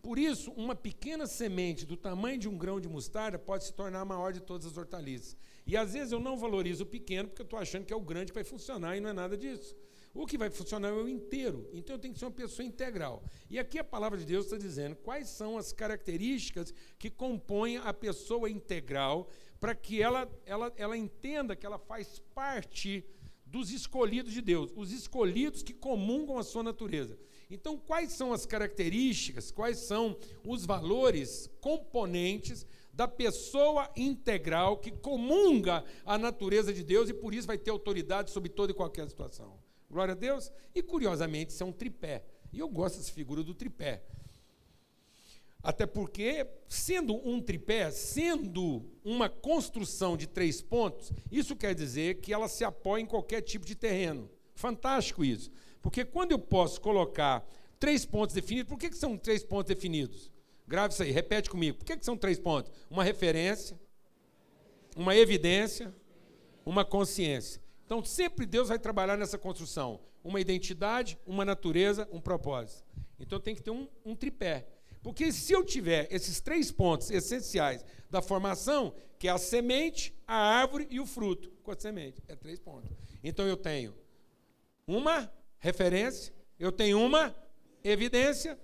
Por 0.02 0.18
isso, 0.18 0.50
uma 0.52 0.74
pequena 0.74 1.26
semente 1.26 1.84
do 1.84 1.96
tamanho 1.96 2.38
de 2.38 2.48
um 2.48 2.56
grão 2.56 2.80
de 2.80 2.88
mostarda 2.88 3.38
pode 3.38 3.64
se 3.64 3.72
tornar 3.72 4.00
a 4.00 4.04
maior 4.04 4.32
de 4.32 4.40
todas 4.40 4.66
as 4.66 4.76
hortaliças. 4.76 5.36
E 5.66 5.76
às 5.76 5.92
vezes 5.92 6.12
eu 6.12 6.20
não 6.20 6.38
valorizo 6.38 6.84
o 6.84 6.86
pequeno 6.86 7.28
porque 7.28 7.42
eu 7.42 7.44
estou 7.44 7.58
achando 7.58 7.84
que 7.84 7.92
é 7.92 7.96
o 7.96 8.00
grande 8.00 8.32
que 8.32 8.34
vai 8.34 8.44
funcionar 8.44 8.96
e 8.96 9.00
não 9.00 9.10
é 9.10 9.12
nada 9.12 9.36
disso. 9.36 9.76
O 10.12 10.26
que 10.26 10.38
vai 10.38 10.50
funcionar 10.50 10.88
é 10.88 10.92
o 10.92 11.08
inteiro. 11.08 11.68
Então 11.72 11.94
eu 11.94 12.00
tenho 12.00 12.14
que 12.14 12.18
ser 12.18 12.24
uma 12.24 12.32
pessoa 12.32 12.66
integral. 12.66 13.22
E 13.48 13.58
aqui 13.58 13.78
a 13.78 13.84
palavra 13.84 14.18
de 14.18 14.24
Deus 14.24 14.46
está 14.46 14.56
dizendo 14.56 14.96
quais 14.96 15.28
são 15.28 15.56
as 15.56 15.72
características 15.72 16.74
que 16.98 17.10
compõem 17.10 17.76
a 17.76 17.92
pessoa 17.92 18.50
integral 18.50 19.28
para 19.60 19.74
que 19.74 20.02
ela, 20.02 20.28
ela, 20.46 20.72
ela 20.76 20.96
entenda 20.96 21.54
que 21.54 21.66
ela 21.66 21.78
faz 21.78 22.18
parte 22.34 23.04
dos 23.44 23.70
escolhidos 23.70 24.32
de 24.32 24.40
Deus, 24.40 24.72
os 24.76 24.92
escolhidos 24.92 25.62
que 25.62 25.74
comungam 25.74 26.38
a 26.38 26.42
sua 26.42 26.62
natureza. 26.62 27.18
Então, 27.50 27.76
quais 27.76 28.12
são 28.12 28.32
as 28.32 28.46
características, 28.46 29.50
quais 29.50 29.78
são 29.78 30.16
os 30.46 30.64
valores 30.64 31.50
componentes 31.60 32.64
da 32.92 33.08
pessoa 33.08 33.90
integral 33.96 34.76
que 34.76 34.92
comunga 34.92 35.84
a 36.04 36.16
natureza 36.16 36.72
de 36.72 36.84
Deus 36.84 37.08
e 37.08 37.14
por 37.14 37.34
isso 37.34 37.48
vai 37.48 37.58
ter 37.58 37.70
autoridade 37.70 38.30
sobre 38.30 38.48
toda 38.48 38.70
e 38.70 38.74
qualquer 38.74 39.08
situação? 39.08 39.58
Glória 39.90 40.12
a 40.12 40.16
Deus. 40.16 40.52
E 40.72 40.80
curiosamente, 40.80 41.50
isso 41.50 41.62
é 41.62 41.66
um 41.66 41.72
tripé. 41.72 42.24
E 42.52 42.60
eu 42.60 42.68
gosto 42.68 42.98
dessa 42.98 43.12
figura 43.12 43.42
do 43.42 43.54
tripé. 43.54 44.04
Até 45.62 45.86
porque, 45.86 46.46
sendo 46.68 47.14
um 47.28 47.40
tripé, 47.40 47.90
sendo 47.90 48.88
uma 49.04 49.28
construção 49.28 50.16
de 50.16 50.26
três 50.26 50.62
pontos, 50.62 51.12
isso 51.30 51.56
quer 51.56 51.74
dizer 51.74 52.20
que 52.20 52.32
ela 52.32 52.48
se 52.48 52.64
apoia 52.64 53.02
em 53.02 53.06
qualquer 53.06 53.42
tipo 53.42 53.66
de 53.66 53.74
terreno. 53.74 54.30
Fantástico 54.60 55.24
isso. 55.24 55.50
Porque 55.80 56.04
quando 56.04 56.32
eu 56.32 56.38
posso 56.38 56.82
colocar 56.82 57.42
três 57.78 58.04
pontos 58.04 58.34
definidos, 58.34 58.68
por 58.68 58.78
que, 58.78 58.90
que 58.90 58.96
são 58.96 59.16
três 59.16 59.42
pontos 59.42 59.74
definidos? 59.74 60.30
Grave 60.68 60.92
isso 60.92 61.02
aí, 61.02 61.10
repete 61.10 61.48
comigo. 61.48 61.78
Por 61.78 61.86
que, 61.86 61.96
que 61.96 62.04
são 62.04 62.14
três 62.14 62.38
pontos? 62.38 62.70
Uma 62.90 63.02
referência, 63.02 63.80
uma 64.94 65.16
evidência, 65.16 65.94
uma 66.64 66.84
consciência. 66.84 67.62
Então, 67.86 68.04
sempre 68.04 68.44
Deus 68.44 68.68
vai 68.68 68.78
trabalhar 68.78 69.16
nessa 69.16 69.38
construção: 69.38 69.98
uma 70.22 70.38
identidade, 70.38 71.18
uma 71.26 71.42
natureza, 71.42 72.06
um 72.12 72.20
propósito. 72.20 72.84
Então, 73.18 73.40
tem 73.40 73.54
que 73.54 73.62
ter 73.62 73.70
um, 73.70 73.88
um 74.04 74.14
tripé. 74.14 74.66
Porque 75.02 75.32
se 75.32 75.54
eu 75.54 75.64
tiver 75.64 76.06
esses 76.10 76.38
três 76.42 76.70
pontos 76.70 77.10
essenciais 77.10 77.82
da 78.10 78.20
formação, 78.20 78.92
que 79.18 79.26
é 79.26 79.30
a 79.30 79.38
semente, 79.38 80.14
a 80.26 80.36
árvore 80.36 80.86
e 80.90 81.00
o 81.00 81.06
fruto, 81.06 81.50
com 81.62 81.70
a 81.70 81.80
semente, 81.80 82.22
é 82.28 82.36
três 82.36 82.60
pontos. 82.60 82.94
Então, 83.24 83.46
eu 83.46 83.56
tenho 83.56 83.94
uma 84.94 85.32
referência, 85.58 86.32
eu 86.58 86.70
tenho 86.72 87.00
uma 87.00 87.34
evidência 87.82 88.58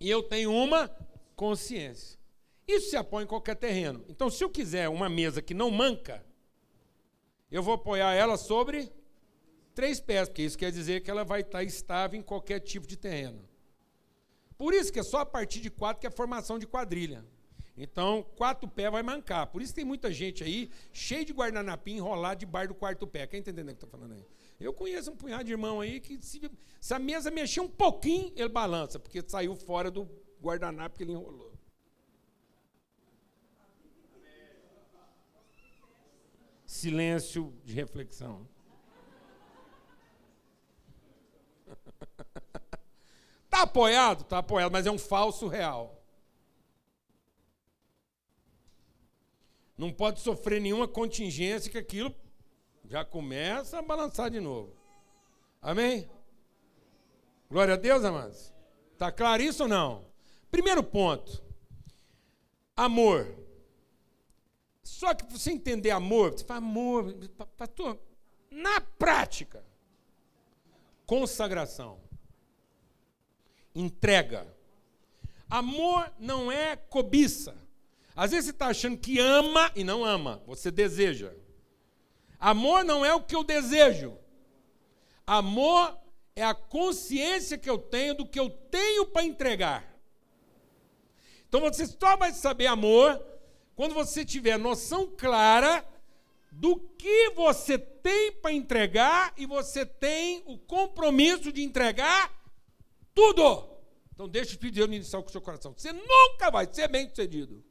e 0.00 0.08
eu 0.10 0.22
tenho 0.22 0.52
uma 0.52 0.88
consciência. 1.36 2.18
Isso 2.66 2.90
se 2.90 2.96
apoia 2.96 3.24
em 3.24 3.26
qualquer 3.28 3.56
terreno. 3.56 4.04
Então, 4.08 4.30
se 4.30 4.42
eu 4.42 4.48
quiser 4.48 4.88
uma 4.88 5.08
mesa 5.08 5.42
que 5.42 5.52
não 5.52 5.70
manca, 5.70 6.24
eu 7.50 7.62
vou 7.62 7.74
apoiar 7.74 8.14
ela 8.14 8.36
sobre 8.36 8.90
três 9.74 10.00
pés, 10.00 10.28
porque 10.28 10.42
isso 10.42 10.56
quer 10.56 10.72
dizer 10.72 11.02
que 11.02 11.10
ela 11.10 11.24
vai 11.24 11.40
estar 11.40 11.62
estável 11.62 12.18
em 12.18 12.22
qualquer 12.22 12.60
tipo 12.60 12.86
de 12.86 12.96
terreno. 12.96 13.46
Por 14.56 14.72
isso 14.72 14.92
que 14.92 15.00
é 15.00 15.02
só 15.02 15.18
a 15.18 15.26
partir 15.26 15.60
de 15.60 15.70
quatro 15.70 16.00
que 16.00 16.06
é 16.06 16.08
a 16.08 16.12
formação 16.12 16.58
de 16.58 16.66
quadrilha. 16.66 17.24
Então, 17.76 18.24
quatro 18.36 18.68
pés 18.68 18.90
vai 18.90 19.02
mancar. 19.02 19.48
Por 19.48 19.60
isso 19.60 19.74
tem 19.74 19.84
muita 19.84 20.12
gente 20.12 20.44
aí 20.44 20.70
cheio 20.92 21.24
de 21.24 21.32
guardanapim 21.32 21.96
enrolado 21.96 22.40
debaixo 22.40 22.68
do 22.68 22.74
quarto 22.74 23.06
pé. 23.06 23.26
Quem 23.26 23.40
está 23.40 23.50
entendendo 23.50 23.72
o 23.72 23.76
que 23.76 23.84
está 23.84 23.86
falando 23.86 24.12
aí? 24.12 24.24
Eu 24.60 24.72
conheço 24.72 25.10
um 25.10 25.16
punhado 25.16 25.44
de 25.44 25.52
irmão 25.52 25.80
aí 25.80 26.00
que 26.00 26.20
se, 26.22 26.40
se 26.80 26.94
a 26.94 26.98
mesa 26.98 27.30
mexer 27.30 27.60
um 27.60 27.68
pouquinho, 27.68 28.32
ele 28.36 28.48
balança, 28.48 28.98
porque 28.98 29.22
saiu 29.26 29.54
fora 29.56 29.90
do 29.90 30.08
guardanapo 30.40 30.96
que 30.96 31.02
ele 31.02 31.12
enrolou. 31.12 31.54
silêncio 36.74 37.54
de 37.64 37.72
reflexão. 37.72 38.46
Está 43.44 43.62
apoiado? 43.62 44.22
Está 44.22 44.38
apoiado, 44.38 44.72
mas 44.72 44.84
é 44.84 44.90
um 44.90 44.98
falso 44.98 45.46
real. 45.46 46.02
Não 49.78 49.92
pode 49.92 50.20
sofrer 50.20 50.60
nenhuma 50.60 50.86
contingência 50.86 51.70
que 51.70 51.78
aquilo 51.78 52.14
já 52.84 53.04
começa 53.04 53.78
a 53.78 53.82
balançar 53.82 54.30
de 54.30 54.40
novo. 54.40 54.74
Amém? 55.60 56.08
Glória 57.50 57.74
a 57.74 57.76
Deus, 57.76 58.04
amados. 58.04 58.52
Está 58.92 59.10
claro 59.10 59.42
isso 59.42 59.62
ou 59.62 59.68
não? 59.68 60.04
Primeiro 60.50 60.82
ponto: 60.82 61.42
amor. 62.76 63.42
Só 64.82 65.14
que 65.14 65.24
você 65.24 65.50
entender 65.50 65.90
amor, 65.90 66.32
você 66.32 66.44
fala, 66.44 66.58
amor, 66.58 67.14
pastor, 67.56 67.98
na 68.50 68.80
prática, 68.80 69.64
consagração, 71.06 71.98
entrega. 73.74 74.46
Amor 75.48 76.12
não 76.18 76.52
é 76.52 76.76
cobiça. 76.76 77.56
Às 78.14 78.30
vezes 78.30 78.46
você 78.46 78.50
está 78.50 78.66
achando 78.66 78.98
que 78.98 79.18
ama 79.18 79.72
e 79.74 79.82
não 79.82 80.04
ama, 80.04 80.42
você 80.46 80.70
deseja. 80.70 81.32
Amor 82.44 82.84
não 82.84 83.02
é 83.02 83.14
o 83.14 83.22
que 83.22 83.34
eu 83.34 83.42
desejo. 83.42 84.18
Amor 85.26 85.98
é 86.36 86.44
a 86.44 86.52
consciência 86.54 87.56
que 87.56 87.70
eu 87.70 87.78
tenho 87.78 88.16
do 88.16 88.28
que 88.28 88.38
eu 88.38 88.50
tenho 88.50 89.06
para 89.06 89.24
entregar. 89.24 89.98
Então 91.48 91.62
você 91.62 91.86
só 91.86 92.18
vai 92.18 92.34
saber 92.34 92.66
amor 92.66 93.18
quando 93.74 93.94
você 93.94 94.26
tiver 94.26 94.58
noção 94.58 95.10
clara 95.16 95.82
do 96.52 96.78
que 96.78 97.30
você 97.30 97.78
tem 97.78 98.32
para 98.32 98.52
entregar 98.52 99.32
e 99.38 99.46
você 99.46 99.86
tem 99.86 100.42
o 100.44 100.58
compromisso 100.58 101.50
de 101.50 101.62
entregar 101.62 102.30
tudo. 103.14 103.70
Então 104.12 104.28
deixa 104.28 104.50
o 104.50 104.52
Espírito 104.52 104.86
de 104.86 105.10
com 105.10 105.28
o 105.28 105.30
seu 105.30 105.40
coração. 105.40 105.72
Você 105.74 105.94
nunca 105.94 106.50
vai 106.50 106.68
ser 106.70 106.88
bem 106.88 107.08
sucedido 107.08 107.64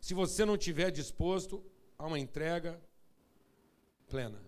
se 0.00 0.14
você 0.14 0.46
não 0.46 0.54
estiver 0.54 0.90
disposto 0.90 1.62
a 1.98 2.06
uma 2.06 2.18
entrega 2.18 2.87
plena. 4.08 4.40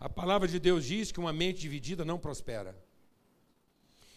A 0.00 0.08
palavra 0.08 0.46
de 0.46 0.58
Deus 0.58 0.84
diz 0.84 1.10
que 1.10 1.18
uma 1.18 1.32
mente 1.32 1.60
dividida 1.60 2.04
não 2.04 2.18
prospera. 2.18 2.76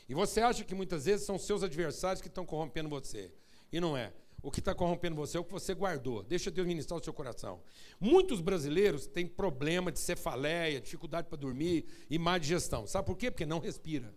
E 0.08 0.14
você 0.14 0.42
acha 0.42 0.64
que 0.64 0.76
muitas 0.76 1.06
vezes 1.06 1.26
são 1.26 1.40
seus 1.40 1.64
adversários 1.64 2.22
que 2.22 2.28
estão 2.28 2.46
corrompendo 2.46 2.90
você. 2.90 3.32
E 3.72 3.80
não 3.80 3.96
é. 3.96 4.14
O 4.44 4.52
que 4.52 4.60
está 4.60 4.74
corrompendo 4.74 5.16
você 5.16 5.38
é 5.38 5.40
o 5.40 5.44
que 5.44 5.52
você 5.52 5.74
guardou. 5.74 6.24
Deixa 6.24 6.52
Deus 6.52 6.68
ministrar 6.68 7.00
o 7.00 7.04
seu 7.04 7.14
coração. 7.14 7.62
Muitos 8.00 8.42
brasileiros 8.42 9.06
têm 9.08 9.28
problema 9.28 9.92
de 9.92 10.00
cefaleia, 10.00 10.82
dificuldade 10.82 11.28
para 11.28 11.38
dormir 11.38 11.86
e 12.10 12.20
má 12.20 12.38
digestão. 12.38 12.88
Sabe 12.88 13.06
por 13.06 13.16
quê? 13.16 13.30
Porque 13.30 13.46
não 13.46 13.60
respira. 13.60 14.14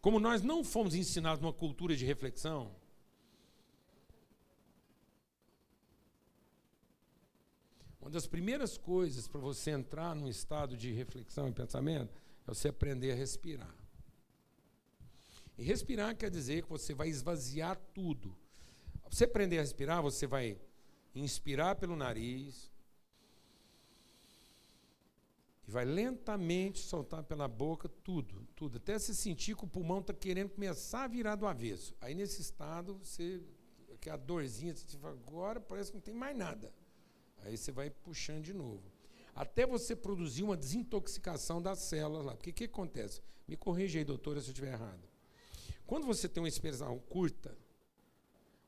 Como 0.00 0.20
nós 0.20 0.42
não 0.42 0.62
fomos 0.62 0.94
ensinados 0.94 1.40
numa 1.40 1.52
cultura 1.52 1.96
de 1.96 2.04
reflexão, 2.04 2.74
Uma 8.08 8.12
das 8.12 8.26
primeiras 8.26 8.78
coisas 8.78 9.28
para 9.28 9.38
você 9.38 9.70
entrar 9.70 10.16
num 10.16 10.28
estado 10.28 10.78
de 10.78 10.90
reflexão 10.90 11.46
e 11.46 11.52
pensamento 11.52 12.22
é 12.46 12.54
você 12.54 12.68
aprender 12.68 13.12
a 13.12 13.14
respirar. 13.14 13.74
E 15.58 15.62
respirar 15.62 16.16
quer 16.16 16.30
dizer 16.30 16.62
que 16.62 16.70
você 16.70 16.94
vai 16.94 17.08
esvaziar 17.10 17.76
tudo. 17.92 18.34
Você 19.10 19.24
aprender 19.24 19.58
a 19.58 19.60
respirar, 19.60 20.00
você 20.00 20.26
vai 20.26 20.58
inspirar 21.14 21.74
pelo 21.74 21.96
nariz 21.96 22.70
e 25.68 25.70
vai 25.70 25.84
lentamente 25.84 26.78
soltar 26.80 27.22
pela 27.22 27.46
boca 27.46 27.90
tudo, 28.02 28.48
tudo, 28.56 28.78
até 28.78 28.98
você 28.98 29.12
sentir 29.12 29.54
que 29.54 29.64
o 29.64 29.68
pulmão 29.68 30.00
está 30.00 30.14
querendo 30.14 30.48
começar 30.48 31.04
a 31.04 31.08
virar 31.08 31.36
do 31.36 31.46
avesso. 31.46 31.94
Aí 32.00 32.14
nesse 32.14 32.40
estado, 32.40 32.94
você, 32.94 33.42
aquela 33.92 34.16
dorzinha, 34.16 34.74
você 34.74 34.96
fala, 34.96 35.12
agora 35.12 35.60
parece 35.60 35.90
que 35.90 35.98
não 35.98 36.02
tem 36.02 36.14
mais 36.14 36.34
nada. 36.34 36.72
Aí 37.42 37.54
você 37.54 37.70
vai 37.70 37.90
puxando 37.90 38.42
de 38.42 38.54
novo. 38.54 38.82
Até 39.34 39.66
você 39.66 39.94
produzir 39.94 40.42
uma 40.42 40.56
desintoxicação 40.56 41.60
das 41.60 41.80
células 41.80 42.24
lá. 42.24 42.34
Porque 42.34 42.50
o 42.50 42.54
que 42.54 42.64
acontece? 42.64 43.20
Me 43.46 43.54
corrija 43.54 43.98
aí, 43.98 44.04
doutora, 44.06 44.40
se 44.40 44.48
eu 44.48 44.52
estiver 44.52 44.72
errado. 44.72 45.06
Quando 45.86 46.06
você 46.06 46.26
tem 46.30 46.42
uma 46.42 46.48
expiração 46.48 46.98
curta, 46.98 47.54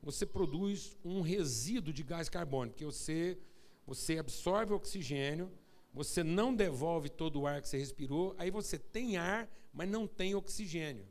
você 0.03 0.27
produz 0.27 0.99
um 1.03 1.23
resíduo 1.23 1.95
de 1.95 2.03
gás 2.03 2.29
carbônico, 2.29 2.75
porque 2.75 2.85
você, 2.85 3.39
você 3.87 4.19
absorve 4.19 4.75
oxigênio, 4.75 5.51
você 5.93 6.23
não 6.23 6.55
devolve 6.55 7.09
todo 7.09 7.41
o 7.41 7.47
ar 7.47 7.61
que 7.61 7.69
você 7.69 7.79
respirou, 7.79 8.35
aí 8.39 8.51
você 8.51 8.79
tem 8.79 9.17
ar, 9.17 9.49
mas 9.73 9.89
não 9.89 10.07
tem 10.07 10.35
oxigênio. 10.35 11.07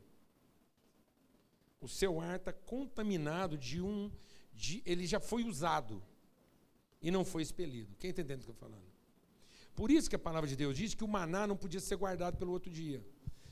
O 1.80 1.88
seu 1.88 2.20
ar 2.20 2.36
está 2.36 2.52
contaminado 2.52 3.56
de 3.56 3.80
um. 3.80 4.10
De, 4.52 4.82
ele 4.84 5.06
já 5.06 5.20
foi 5.20 5.44
usado 5.44 6.02
e 7.00 7.10
não 7.10 7.24
foi 7.24 7.42
expelido. 7.42 7.94
Quem 7.98 8.10
está 8.10 8.20
entendendo 8.22 8.40
o 8.40 8.44
que 8.44 8.50
eu 8.50 8.54
estou 8.54 8.68
falando? 8.68 8.90
Por 9.74 9.90
isso 9.90 10.10
que 10.10 10.16
a 10.16 10.18
palavra 10.18 10.48
de 10.48 10.56
Deus 10.56 10.76
diz 10.76 10.94
que 10.94 11.04
o 11.04 11.08
maná 11.08 11.46
não 11.46 11.56
podia 11.56 11.80
ser 11.80 11.96
guardado 11.96 12.36
pelo 12.36 12.52
outro 12.52 12.70
dia. 12.70 13.02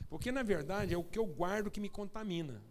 Porque, 0.07 0.31
na 0.31 0.43
verdade, 0.43 0.93
é 0.93 0.97
o 0.97 1.03
que 1.03 1.17
eu 1.17 1.25
guardo 1.25 1.71
que 1.71 1.79
me 1.79 1.89
contamina. 1.89 2.61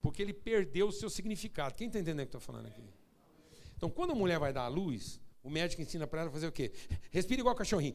Porque 0.00 0.22
ele 0.22 0.32
perdeu 0.32 0.88
o 0.88 0.92
seu 0.92 1.10
significado. 1.10 1.74
Quem 1.74 1.88
está 1.88 1.98
entendendo 1.98 2.24
o 2.24 2.28
que 2.28 2.36
eu 2.36 2.38
estou 2.38 2.40
falando 2.40 2.66
aqui? 2.66 2.84
Então, 3.76 3.90
quando 3.90 4.12
a 4.12 4.14
mulher 4.14 4.38
vai 4.38 4.52
dar 4.52 4.62
à 4.62 4.68
luz, 4.68 5.20
o 5.46 5.50
médico 5.50 5.80
ensina 5.80 6.06
para 6.08 6.22
ela 6.22 6.30
fazer 6.30 6.48
o 6.48 6.52
quê? 6.52 6.72
Respira 7.12 7.40
igual 7.40 7.54
cachorrinho. 7.54 7.94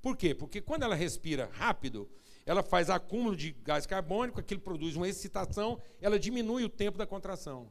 Por 0.00 0.16
quê? 0.16 0.32
Porque 0.34 0.60
quando 0.60 0.84
ela 0.84 0.94
respira 0.94 1.50
rápido, 1.52 2.08
ela 2.46 2.62
faz 2.62 2.88
acúmulo 2.88 3.36
de 3.36 3.50
gás 3.50 3.86
carbônico, 3.86 4.38
aquilo 4.38 4.60
produz 4.60 4.94
uma 4.94 5.08
excitação, 5.08 5.82
ela 6.00 6.20
diminui 6.20 6.64
o 6.64 6.68
tempo 6.68 6.96
da 6.96 7.06
contração. 7.06 7.68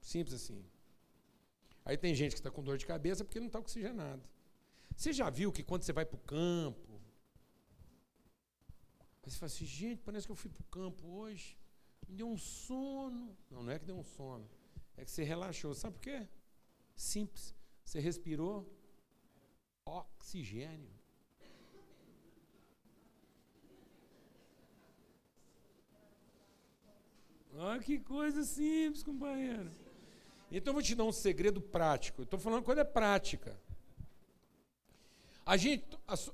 Simples 0.00 0.34
assim. 0.34 0.62
Aí 1.82 1.96
tem 1.96 2.14
gente 2.14 2.32
que 2.32 2.40
está 2.40 2.50
com 2.50 2.62
dor 2.62 2.76
de 2.76 2.84
cabeça 2.84 3.24
porque 3.24 3.40
não 3.40 3.46
está 3.46 3.58
oxigenado. 3.58 4.22
Você 4.94 5.12
já 5.12 5.30
viu 5.30 5.50
que 5.50 5.62
quando 5.62 5.82
você 5.82 5.92
vai 5.94 6.04
para 6.04 6.16
o 6.16 6.20
campo, 6.20 7.00
você 9.22 9.38
fala 9.38 9.50
assim, 9.50 9.64
gente, 9.64 10.02
parece 10.02 10.26
que 10.26 10.32
eu 10.32 10.36
fui 10.36 10.50
para 10.50 10.60
o 10.60 10.64
campo 10.64 11.06
hoje, 11.08 11.56
me 12.06 12.14
deu 12.14 12.28
um 12.28 12.36
sono. 12.36 13.34
Não, 13.50 13.62
não 13.62 13.72
é 13.72 13.78
que 13.78 13.86
deu 13.86 13.96
um 13.96 14.04
sono, 14.04 14.46
é 14.96 15.04
que 15.04 15.10
você 15.10 15.24
relaxou. 15.24 15.74
Sabe 15.74 15.94
por 15.94 16.02
quê? 16.02 16.28
Simples. 16.96 17.54
Você 17.84 18.00
respirou 18.00 18.68
oxigênio. 19.84 20.90
Olha 27.56 27.80
que 27.80 28.00
coisa 28.00 28.42
simples, 28.42 29.02
companheiro. 29.02 29.70
Então 30.50 30.70
eu 30.70 30.74
vou 30.74 30.82
te 30.82 30.94
dar 30.94 31.04
um 31.04 31.12
segredo 31.12 31.60
prático. 31.60 32.22
Estou 32.22 32.38
falando 32.38 32.64
coisa 32.64 32.84
prática. 32.84 33.58
A 35.46 35.56
gente, 35.56 35.84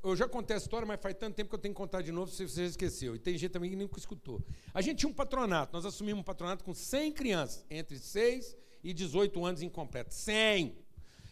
eu 0.05 0.14
já 0.14 0.29
contei 0.29 0.55
a 0.55 0.59
história, 0.59 0.87
mas 0.87 1.01
faz 1.01 1.16
tanto 1.16 1.35
tempo 1.35 1.51
que 1.51 1.55
eu 1.57 1.59
tenho 1.59 1.75
que 1.75 1.79
contar 1.79 2.01
de 2.01 2.12
novo, 2.12 2.31
se 2.31 2.49
você 2.49 2.62
já 2.62 2.70
esqueceu. 2.70 3.16
E 3.16 3.18
tem 3.18 3.37
gente 3.37 3.51
também 3.51 3.68
que 3.68 3.77
nunca 3.77 3.99
escutou. 3.99 4.40
A 4.73 4.81
gente 4.81 4.99
tinha 4.99 5.11
um 5.11 5.14
patronato, 5.14 5.73
nós 5.73 5.85
assumimos 5.85 6.20
um 6.20 6.25
patronato 6.25 6.64
com 6.64 6.73
100 6.73 7.12
crianças, 7.12 7.66
entre 7.68 7.99
6 7.99 8.57
e 8.83 8.93
18 8.93 9.45
anos 9.45 9.62
incompletos. 9.62 10.16
100! 10.16 10.77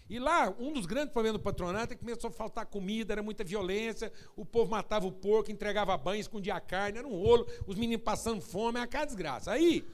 E 0.08 0.18
lá, 0.18 0.54
um 0.58 0.72
dos 0.72 0.86
grandes 0.86 1.12
problemas 1.12 1.38
do 1.38 1.42
patronato 1.42 1.92
é 1.92 1.96
que 1.96 2.00
começou 2.00 2.28
a 2.28 2.32
faltar 2.32 2.64
comida, 2.64 3.12
era 3.12 3.22
muita 3.22 3.44
violência, 3.44 4.10
o 4.34 4.44
povo 4.44 4.70
matava 4.70 5.06
o 5.06 5.12
porco, 5.12 5.50
entregava 5.50 5.96
banho, 5.98 6.20
escondia 6.20 6.54
a 6.54 6.60
carne, 6.60 6.98
era 6.98 7.06
um 7.06 7.12
rolo, 7.12 7.46
os 7.66 7.76
meninos 7.76 8.02
passando 8.02 8.40
fome, 8.40 8.78
era 8.78 8.84
aquela 8.84 9.04
desgraça. 9.04 9.52
Aí, 9.52 9.84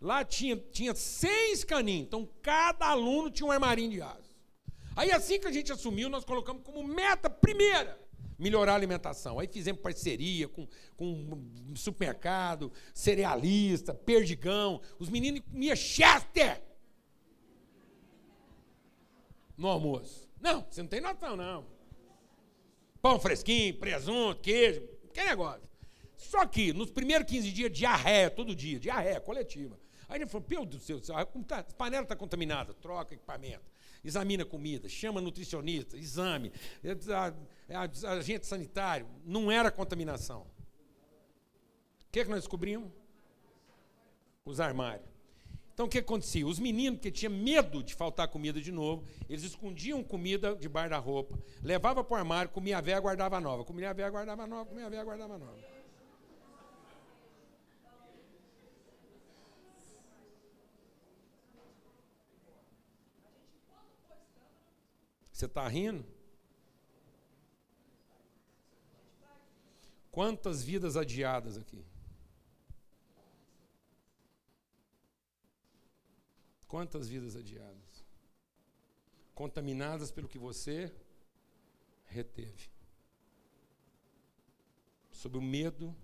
lá 0.00 0.24
tinha, 0.24 0.56
tinha 0.56 0.94
seis 0.94 1.64
caninhos, 1.64 2.06
então 2.06 2.28
cada 2.40 2.86
aluno 2.86 3.30
tinha 3.30 3.48
um 3.48 3.50
armarinho 3.50 3.90
de 3.90 4.00
aço. 4.00 4.32
Aí 4.94 5.10
assim 5.10 5.40
que 5.40 5.48
a 5.48 5.52
gente 5.52 5.72
assumiu, 5.72 6.08
nós 6.08 6.24
colocamos 6.24 6.62
como 6.62 6.86
meta 6.86 7.28
primeira 7.28 7.98
melhorar 8.38 8.72
a 8.72 8.76
alimentação. 8.76 9.40
Aí 9.40 9.48
fizemos 9.48 9.80
parceria 9.80 10.48
com, 10.48 10.68
com 10.96 11.40
supermercado, 11.74 12.72
cerealista, 12.92 13.92
perdigão. 13.92 14.80
Os 15.00 15.08
meninos 15.08 15.40
comiam 15.40 15.74
Chester 15.74 16.62
no 19.64 19.70
almoço. 19.70 20.28
Não, 20.40 20.64
você 20.68 20.82
não 20.82 20.88
tem 20.88 21.00
noção, 21.00 21.36
não. 21.36 21.66
Pão 23.00 23.18
fresquinho, 23.18 23.74
presunto, 23.78 24.40
queijo, 24.40 24.86
que 25.12 25.24
negócio. 25.24 25.68
Só 26.16 26.46
que 26.46 26.72
nos 26.72 26.90
primeiros 26.90 27.26
15 27.26 27.50
dias, 27.50 27.72
diarreia 27.72 28.30
todo 28.30 28.54
dia, 28.54 28.78
diarreia 28.78 29.20
coletiva. 29.20 29.78
Aí 30.08 30.18
ele 30.18 30.26
falou, 30.26 30.46
meu 30.48 30.66
Deus 30.66 30.82
do 30.86 31.04
céu, 31.04 31.16
a 31.16 31.24
panela 31.74 32.02
está 32.02 32.14
contaminada, 32.14 32.74
troca 32.74 33.14
equipamento 33.14 33.74
examina 34.04 34.44
comida, 34.44 34.86
chama 34.86 35.18
nutricionista, 35.18 35.96
exame, 35.96 36.52
agente 38.18 38.46
sanitário. 38.46 39.08
Não 39.24 39.50
era 39.50 39.70
contaminação. 39.70 40.42
O 40.42 42.12
que, 42.12 42.20
é 42.20 42.24
que 42.24 42.30
nós 42.30 42.40
descobrimos? 42.40 42.92
Os 44.44 44.60
armários. 44.60 45.13
Então 45.74 45.86
o 45.86 45.88
que 45.88 45.98
acontecia? 45.98 46.46
Os 46.46 46.60
meninos 46.60 47.00
que 47.00 47.10
tinham 47.10 47.32
medo 47.32 47.82
de 47.82 47.96
faltar 47.96 48.28
comida 48.28 48.60
de 48.60 48.70
novo, 48.70 49.04
eles 49.28 49.42
escondiam 49.42 50.04
comida 50.04 50.54
debaixo 50.54 50.90
da 50.90 50.98
roupa, 50.98 51.36
levava 51.60 52.04
para 52.04 52.14
o 52.14 52.16
armário, 52.16 52.50
comia 52.52 52.78
a 52.78 52.80
véia, 52.80 53.00
guardava 53.00 53.40
nova, 53.40 53.64
comia 53.64 53.90
a 53.90 53.92
véia, 53.92 54.08
guardava 54.08 54.46
nova, 54.46 54.66
comia 54.66 54.86
a 54.86 54.88
véia, 54.88 55.02
guardava 55.02 55.36
nova. 55.36 55.58
Você 65.32 65.46
está 65.46 65.66
rindo? 65.66 66.06
Quantas 70.12 70.62
vidas 70.62 70.96
adiadas 70.96 71.58
aqui? 71.58 71.84
Quantas 76.74 77.08
vidas 77.08 77.36
adiadas? 77.36 78.04
Contaminadas 79.32 80.10
pelo 80.10 80.26
que 80.26 80.40
você 80.40 80.92
reteve. 82.06 82.68
Sob 85.12 85.38
o 85.38 85.40
medo 85.40 85.94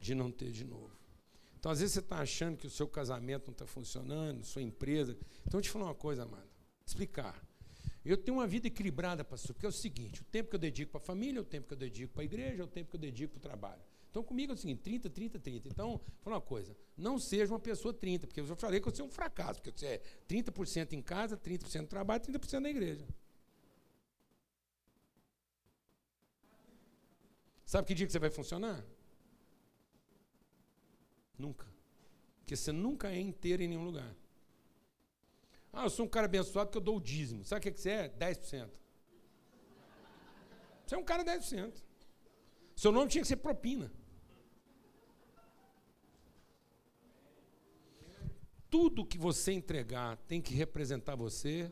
de 0.00 0.14
não 0.14 0.32
ter 0.32 0.50
de 0.50 0.64
novo. 0.64 0.96
Então, 1.58 1.70
às 1.70 1.80
vezes, 1.80 1.92
você 1.92 2.00
está 2.00 2.20
achando 2.20 2.56
que 2.56 2.66
o 2.66 2.70
seu 2.70 2.88
casamento 2.88 3.48
não 3.48 3.52
está 3.52 3.66
funcionando, 3.66 4.42
sua 4.42 4.62
empresa. 4.62 5.18
Então, 5.46 5.58
eu 5.60 5.62
te 5.62 5.68
falar 5.68 5.84
uma 5.84 5.94
coisa, 5.94 6.22
amado 6.22 6.48
explicar. 6.86 7.46
Eu 8.02 8.16
tenho 8.16 8.38
uma 8.38 8.46
vida 8.46 8.68
equilibrada, 8.68 9.22
pastor, 9.22 9.52
porque 9.52 9.66
é 9.66 9.68
o 9.68 9.72
seguinte: 9.72 10.22
o 10.22 10.24
tempo 10.24 10.48
que 10.48 10.56
eu 10.56 10.60
dedico 10.60 10.92
para 10.92 11.00
a 11.02 11.04
família, 11.04 11.42
o 11.42 11.44
tempo 11.44 11.68
que 11.68 11.74
eu 11.74 11.78
dedico 11.78 12.14
para 12.14 12.22
a 12.22 12.24
igreja, 12.24 12.64
o 12.64 12.66
tempo 12.66 12.88
que 12.88 12.96
eu 12.96 13.00
dedico 13.00 13.34
para 13.34 13.38
o 13.38 13.42
trabalho. 13.42 13.82
Então, 14.12 14.22
comigo 14.22 14.52
é 14.52 14.54
o 14.54 14.58
seguinte: 14.58 14.82
30, 14.82 15.08
30, 15.08 15.38
30. 15.38 15.68
Então, 15.68 15.98
falar 16.20 16.36
uma 16.36 16.42
coisa: 16.42 16.76
não 16.94 17.18
seja 17.18 17.50
uma 17.50 17.58
pessoa 17.58 17.94
30, 17.94 18.26
porque 18.26 18.40
eu 18.40 18.46
já 18.46 18.54
falei 18.54 18.78
que 18.78 18.84
você 18.84 19.00
é 19.00 19.04
um 19.04 19.08
fracasso, 19.08 19.60
porque 19.62 19.72
você 19.72 19.86
é 19.86 20.02
30% 20.28 20.92
em 20.92 21.00
casa, 21.00 21.34
30% 21.34 21.80
no 21.80 21.86
trabalho, 21.86 22.22
30% 22.22 22.58
na 22.58 22.68
igreja. 22.68 23.08
Sabe 27.64 27.88
que 27.88 27.94
dia 27.94 28.04
que 28.04 28.12
você 28.12 28.18
vai 28.18 28.28
funcionar? 28.28 28.84
Nunca. 31.38 31.66
Porque 32.40 32.54
você 32.54 32.70
nunca 32.70 33.10
é 33.10 33.18
inteiro 33.18 33.62
em 33.62 33.68
nenhum 33.68 33.84
lugar. 33.84 34.14
Ah, 35.72 35.84
eu 35.84 35.90
sou 35.90 36.04
um 36.04 36.08
cara 36.08 36.26
abençoado 36.26 36.68
porque 36.68 36.76
eu 36.76 36.82
dou 36.82 36.98
o 36.98 37.00
dízimo. 37.00 37.46
Sabe 37.46 37.66
o 37.66 37.72
que 37.72 37.80
você 37.80 37.88
é? 37.88 38.08
10%. 38.10 38.68
Você 40.84 40.94
é 40.94 40.98
um 40.98 41.02
cara 41.02 41.24
10%. 41.24 41.82
Seu 42.76 42.92
nome 42.92 43.10
tinha 43.10 43.22
que 43.22 43.28
ser 43.28 43.36
propina. 43.36 43.90
Tudo 48.72 49.04
que 49.04 49.18
você 49.18 49.52
entregar 49.52 50.16
tem 50.26 50.40
que 50.40 50.54
representar 50.54 51.14
você 51.14 51.70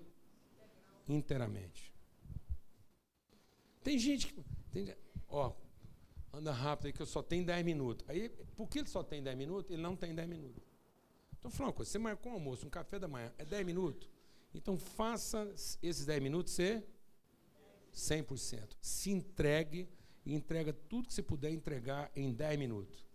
inteiramente. 1.08 1.90
Tem 3.82 3.98
gente 3.98 4.26
que. 4.26 4.44
Tem, 4.70 4.94
ó, 5.26 5.54
anda 6.30 6.52
rápido 6.52 6.88
aí 6.88 6.92
que 6.92 7.00
eu 7.00 7.06
só 7.06 7.22
tenho 7.22 7.42
10 7.46 7.64
minutos. 7.64 8.04
Aí, 8.06 8.28
por 8.54 8.68
que 8.68 8.80
ele 8.80 8.88
só 8.88 9.02
tem 9.02 9.22
10 9.22 9.34
minutos? 9.34 9.70
Ele 9.70 9.80
não 9.80 9.96
tem 9.96 10.14
10 10.14 10.28
minutos. 10.28 10.62
Então, 11.38 11.50
falando 11.50 11.70
uma 11.70 11.76
coisa: 11.76 11.90
você 11.90 11.98
marcou 11.98 12.32
um 12.32 12.34
almoço, 12.34 12.66
um 12.66 12.70
café 12.70 12.98
da 12.98 13.08
manhã, 13.08 13.32
é 13.38 13.46
10 13.46 13.64
minutos? 13.64 14.10
Então, 14.54 14.76
faça 14.76 15.50
esses 15.82 16.04
10 16.04 16.22
minutos 16.22 16.52
ser 16.52 16.84
100%. 17.94 18.76
Se 18.78 19.10
entregue 19.10 19.88
e 20.26 20.34
entrega 20.34 20.70
tudo 20.70 21.08
que 21.08 21.14
você 21.14 21.22
puder 21.22 21.50
entregar 21.50 22.12
em 22.14 22.30
10 22.30 22.58
minutos. 22.58 23.08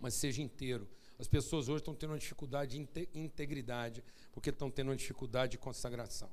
Mas 0.00 0.14
seja 0.14 0.40
inteiro. 0.40 0.88
As 1.22 1.28
pessoas 1.28 1.68
hoje 1.68 1.82
estão 1.82 1.94
tendo 1.94 2.10
uma 2.10 2.18
dificuldade 2.18 2.76
de 2.76 3.08
integridade, 3.14 4.02
porque 4.32 4.50
estão 4.50 4.68
tendo 4.68 4.88
uma 4.88 4.96
dificuldade 4.96 5.52
de 5.52 5.58
consagração. 5.58 6.28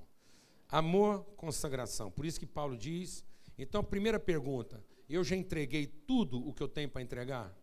Amor, 0.68 1.26
consagração. 1.36 2.10
Por 2.10 2.26
isso 2.26 2.40
que 2.40 2.48
Paulo 2.48 2.76
diz. 2.76 3.24
Então, 3.56 3.84
primeira 3.84 4.20
pergunta: 4.20 4.84
eu 5.08 5.24
já 5.24 5.36
entreguei 5.36 5.86
tudo 5.86 6.40
o 6.40 6.52
que 6.52 6.64
eu 6.64 6.68
tenho 6.68 6.90
para 6.90 7.04
entregar? 7.04 7.56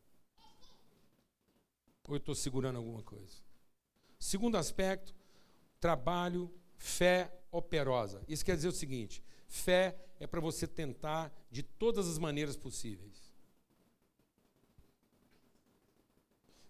Ou 2.06 2.14
eu 2.14 2.18
estou 2.18 2.32
segurando 2.32 2.76
alguma 2.76 3.02
coisa? 3.02 3.42
Segundo 4.20 4.56
aspecto, 4.56 5.12
trabalho, 5.80 6.48
fé 6.76 7.36
operosa. 7.50 8.22
Isso 8.28 8.44
quer 8.44 8.54
dizer 8.54 8.68
o 8.68 8.72
seguinte: 8.72 9.20
fé 9.48 9.98
é 10.20 10.28
para 10.28 10.40
você 10.40 10.64
tentar 10.64 11.36
de 11.50 11.64
todas 11.64 12.06
as 12.06 12.18
maneiras 12.18 12.56
possíveis. 12.56 13.25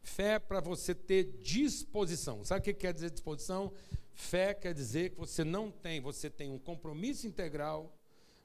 Fé 0.06 0.38
para 0.38 0.60
você 0.60 0.94
ter 0.94 1.24
disposição. 1.42 2.44
Sabe 2.44 2.60
o 2.60 2.62
que 2.62 2.72
quer 2.72 2.94
dizer 2.94 3.10
disposição? 3.10 3.72
Fé 4.12 4.54
quer 4.54 4.72
dizer 4.72 5.10
que 5.10 5.18
você 5.18 5.42
não 5.42 5.68
tem, 5.68 6.00
você 6.00 6.30
tem 6.30 6.48
um 6.48 6.58
compromisso 6.58 7.26
integral, 7.26 7.92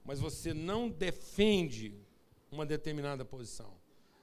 mas 0.04 0.20
você 0.20 0.56
não 0.56 0.90
defende 0.90 1.96
uma 2.52 2.66
determinada 2.66 3.24
posição. 3.24 3.78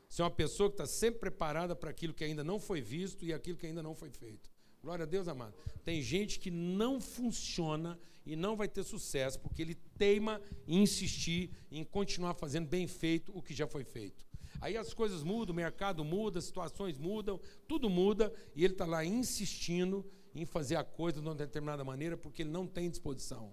Você 0.09 0.21
é 0.21 0.25
uma 0.25 0.33
pessoa 0.33 0.69
que 0.69 0.75
está 0.75 0.85
sempre 0.85 1.21
preparada 1.21 1.77
para 1.77 1.91
aquilo 1.91 2.13
que 2.13 2.25
ainda 2.25 2.43
não 2.43 2.59
foi 2.59 2.81
visto 2.81 3.25
e 3.25 3.33
aquilo 3.33 3.57
que 3.57 3.67
ainda 3.67 3.85
não 3.85 3.95
foi 3.95 4.11
feito. 4.11 4.51
Glória 4.83 5.05
a 5.05 5.07
Deus, 5.07 5.29
amado. 5.29 5.55
Tem 5.85 6.03
gente 6.03 6.41
que 6.41 6.51
não 6.51 7.01
funciona 7.01 7.99
e 8.27 8.35
não 8.35 8.57
vai 8.57 8.69
ter 8.69 8.83
sucesso 8.83 9.39
porque 9.39 9.63
ele 9.63 9.77
teima 9.97 10.43
em 10.67 10.83
insistir 10.83 11.51
em 11.71 11.85
continuar 11.85 12.35
fazendo 12.35 12.67
bem 12.67 12.89
feito 12.89 13.33
o 13.33 13.41
que 13.41 13.55
já 13.55 13.67
foi 13.67 13.85
feito. 13.85 14.28
Aí 14.61 14.77
as 14.77 14.93
coisas 14.93 15.23
mudam, 15.23 15.53
o 15.53 15.57
mercado 15.57 16.05
muda, 16.05 16.39
as 16.39 16.45
situações 16.45 16.99
mudam, 16.99 17.41
tudo 17.67 17.89
muda 17.89 18.33
e 18.55 18.65
ele 18.65 18.75
está 18.75 18.87
lá 18.87 19.05
insistindo 19.05 20.05
em 20.35 20.45
fazer 20.45 20.77
a 20.77 20.85
coisa 20.85 21.21
de 21.21 21.27
uma 21.27 21.35
determinada 21.35 21.85
maneira 21.85 22.17
porque 22.17 22.43
ele 22.43 22.51
não 22.51 22.67
tem 22.67 22.91
disposição. 22.91 23.53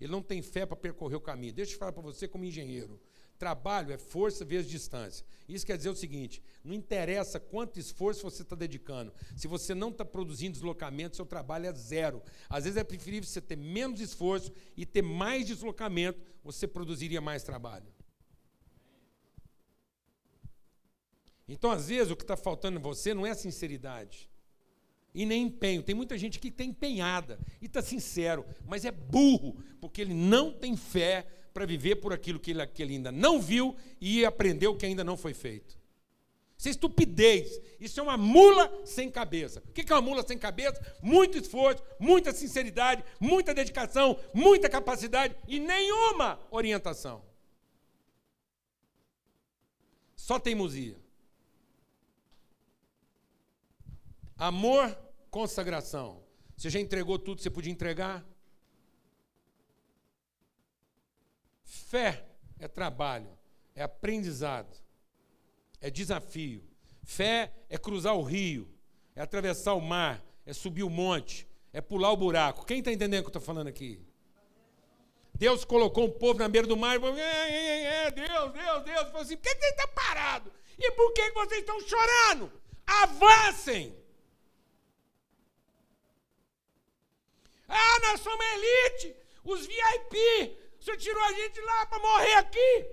Ele 0.00 0.12
não 0.12 0.22
tem 0.22 0.42
fé 0.42 0.64
para 0.64 0.76
percorrer 0.76 1.16
o 1.16 1.20
caminho. 1.20 1.52
Deixa 1.52 1.74
eu 1.74 1.78
falar 1.78 1.92
para 1.92 2.02
você 2.02 2.28
como 2.28 2.44
engenheiro. 2.44 3.00
Trabalho 3.38 3.92
é 3.92 3.98
força 3.98 4.44
vezes 4.44 4.68
distância. 4.68 5.24
Isso 5.48 5.64
quer 5.64 5.76
dizer 5.76 5.90
o 5.90 5.96
seguinte: 5.96 6.42
não 6.64 6.74
interessa 6.74 7.38
quanto 7.38 7.78
esforço 7.78 8.22
você 8.22 8.42
está 8.42 8.56
dedicando. 8.56 9.12
Se 9.36 9.46
você 9.46 9.74
não 9.74 9.90
está 9.90 10.04
produzindo 10.04 10.54
deslocamento, 10.54 11.14
seu 11.14 11.24
trabalho 11.24 11.66
é 11.66 11.72
zero. 11.72 12.20
Às 12.48 12.64
vezes 12.64 12.76
é 12.76 12.82
preferível 12.82 13.28
você 13.28 13.40
ter 13.40 13.56
menos 13.56 14.00
esforço 14.00 14.52
e 14.76 14.84
ter 14.84 15.02
mais 15.02 15.46
deslocamento, 15.46 16.20
você 16.42 16.66
produziria 16.66 17.20
mais 17.20 17.44
trabalho. 17.44 17.86
Então, 21.48 21.70
às 21.70 21.88
vezes, 21.88 22.12
o 22.12 22.16
que 22.16 22.22
está 22.22 22.36
faltando 22.36 22.78
em 22.78 22.82
você 22.82 23.14
não 23.14 23.26
é 23.26 23.34
sinceridade 23.34 24.28
e 25.14 25.24
nem 25.24 25.44
empenho. 25.44 25.82
Tem 25.82 25.94
muita 25.94 26.18
gente 26.18 26.38
que 26.38 26.48
está 26.48 26.62
empenhada 26.62 27.38
e 27.60 27.66
está 27.66 27.80
sincero, 27.80 28.44
mas 28.66 28.84
é 28.84 28.90
burro, 28.90 29.56
porque 29.80 30.00
ele 30.00 30.14
não 30.14 30.52
tem 30.52 30.76
fé 30.76 31.26
para 31.52 31.66
viver 31.66 31.96
por 31.96 32.12
aquilo 32.12 32.38
que 32.38 32.50
ele, 32.50 32.66
que 32.66 32.82
ele 32.82 32.94
ainda 32.94 33.10
não 33.10 33.40
viu 33.40 33.74
e 34.00 34.24
aprendeu 34.24 34.76
que 34.76 34.86
ainda 34.86 35.02
não 35.02 35.16
foi 35.16 35.34
feito. 35.34 35.78
Isso 36.58 36.68
é 36.68 36.70
estupidez. 36.72 37.60
Isso 37.78 38.00
é 38.00 38.02
uma 38.02 38.16
mula 38.16 38.84
sem 38.84 39.08
cabeça. 39.08 39.62
O 39.68 39.72
que 39.72 39.90
é 39.92 39.94
uma 39.94 40.02
mula 40.02 40.26
sem 40.26 40.36
cabeça? 40.36 40.80
Muito 41.00 41.38
esforço, 41.38 41.82
muita 42.00 42.32
sinceridade, 42.32 43.04
muita 43.20 43.54
dedicação, 43.54 44.18
muita 44.34 44.68
capacidade 44.68 45.36
e 45.46 45.60
nenhuma 45.60 46.38
orientação. 46.50 47.24
Só 50.16 50.38
teimosia. 50.38 50.96
Amor, 54.38 54.96
consagração. 55.32 56.22
Você 56.56 56.70
já 56.70 56.78
entregou 56.78 57.18
tudo 57.18 57.38
que 57.38 57.42
você 57.42 57.50
podia 57.50 57.72
entregar? 57.72 58.24
Fé 61.64 62.24
é 62.60 62.68
trabalho, 62.68 63.36
é 63.74 63.82
aprendizado, 63.82 64.76
é 65.80 65.90
desafio. 65.90 66.62
Fé 67.02 67.52
é 67.68 67.76
cruzar 67.76 68.14
o 68.14 68.22
rio, 68.22 68.72
é 69.16 69.22
atravessar 69.22 69.74
o 69.74 69.80
mar, 69.80 70.24
é 70.46 70.52
subir 70.52 70.84
o 70.84 70.90
monte, 70.90 71.48
é 71.72 71.80
pular 71.80 72.12
o 72.12 72.16
buraco. 72.16 72.64
Quem 72.64 72.78
está 72.78 72.92
entendendo 72.92 73.20
o 73.20 73.22
que 73.24 73.26
eu 73.26 73.38
estou 73.38 73.42
falando 73.42 73.66
aqui? 73.66 74.00
Deus 75.34 75.64
colocou 75.64 76.04
um 76.06 76.10
povo 76.10 76.38
na 76.38 76.48
beira 76.48 76.66
do 76.66 76.76
mar 76.76 76.96
e 76.96 77.00
falou: 77.00 77.18
é, 77.18 77.50
é, 77.50 77.82
é, 78.06 78.10
Deus, 78.10 78.52
Deus, 78.52 78.84
Deus. 78.84 79.06
Falou 79.08 79.22
assim: 79.22 79.36
por 79.36 79.42
que, 79.42 79.54
você 79.54 79.66
está 79.66 79.88
parado? 79.88 80.52
E 80.78 80.92
por 80.92 81.12
que, 81.12 81.28
que 81.28 81.34
vocês 81.34 81.60
estão 81.60 81.80
chorando? 81.80 82.52
Avancem! 82.86 84.07
Ah, 87.68 88.00
nós 88.00 88.20
somos 88.20 88.44
elite, 88.44 89.16
os 89.44 89.66
VIP, 89.66 90.58
senhor 90.88 90.96
tirou 90.96 91.22
a 91.22 91.32
gente 91.32 91.60
lá 91.60 91.86
para 91.86 91.98
morrer 91.98 92.34
aqui. 92.34 92.86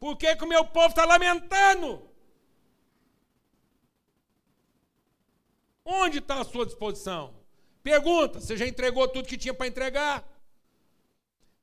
Por 0.00 0.16
que, 0.16 0.34
que 0.36 0.44
o 0.44 0.48
meu 0.48 0.64
povo 0.64 0.88
está 0.88 1.04
lamentando? 1.04 2.08
Onde 5.84 6.18
está 6.18 6.40
a 6.40 6.44
sua 6.44 6.66
disposição? 6.66 7.34
Pergunta: 7.82 8.40
você 8.40 8.56
já 8.56 8.66
entregou 8.66 9.08
tudo 9.08 9.28
que 9.28 9.38
tinha 9.38 9.54
para 9.54 9.66
entregar? 9.66 10.28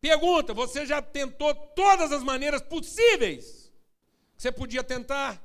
Pergunta: 0.02 0.54
você 0.54 0.86
já 0.86 1.02
tentou 1.02 1.54
todas 1.54 2.12
as 2.12 2.24
maneiras 2.24 2.62
possíveis 2.62 3.72
que 4.36 4.41
você 4.41 4.52
podia 4.52 4.84
tentar? 4.84 5.41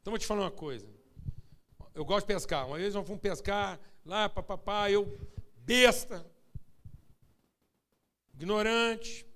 Então 0.00 0.12
vou 0.12 0.18
te 0.18 0.26
falar 0.26 0.42
uma 0.42 0.50
coisa. 0.50 0.86
Eu 1.94 2.04
gosto 2.04 2.26
de 2.26 2.34
pescar. 2.34 2.66
Uma 2.66 2.78
vez 2.78 2.94
nós 2.94 3.06
fomos 3.06 3.20
pescar 3.20 3.80
lá, 4.06 4.28
papapá, 4.28 4.90
eu, 4.90 5.18
besta, 5.58 6.24
ignorante, 8.34 9.26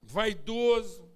vaidoso, 0.00 1.08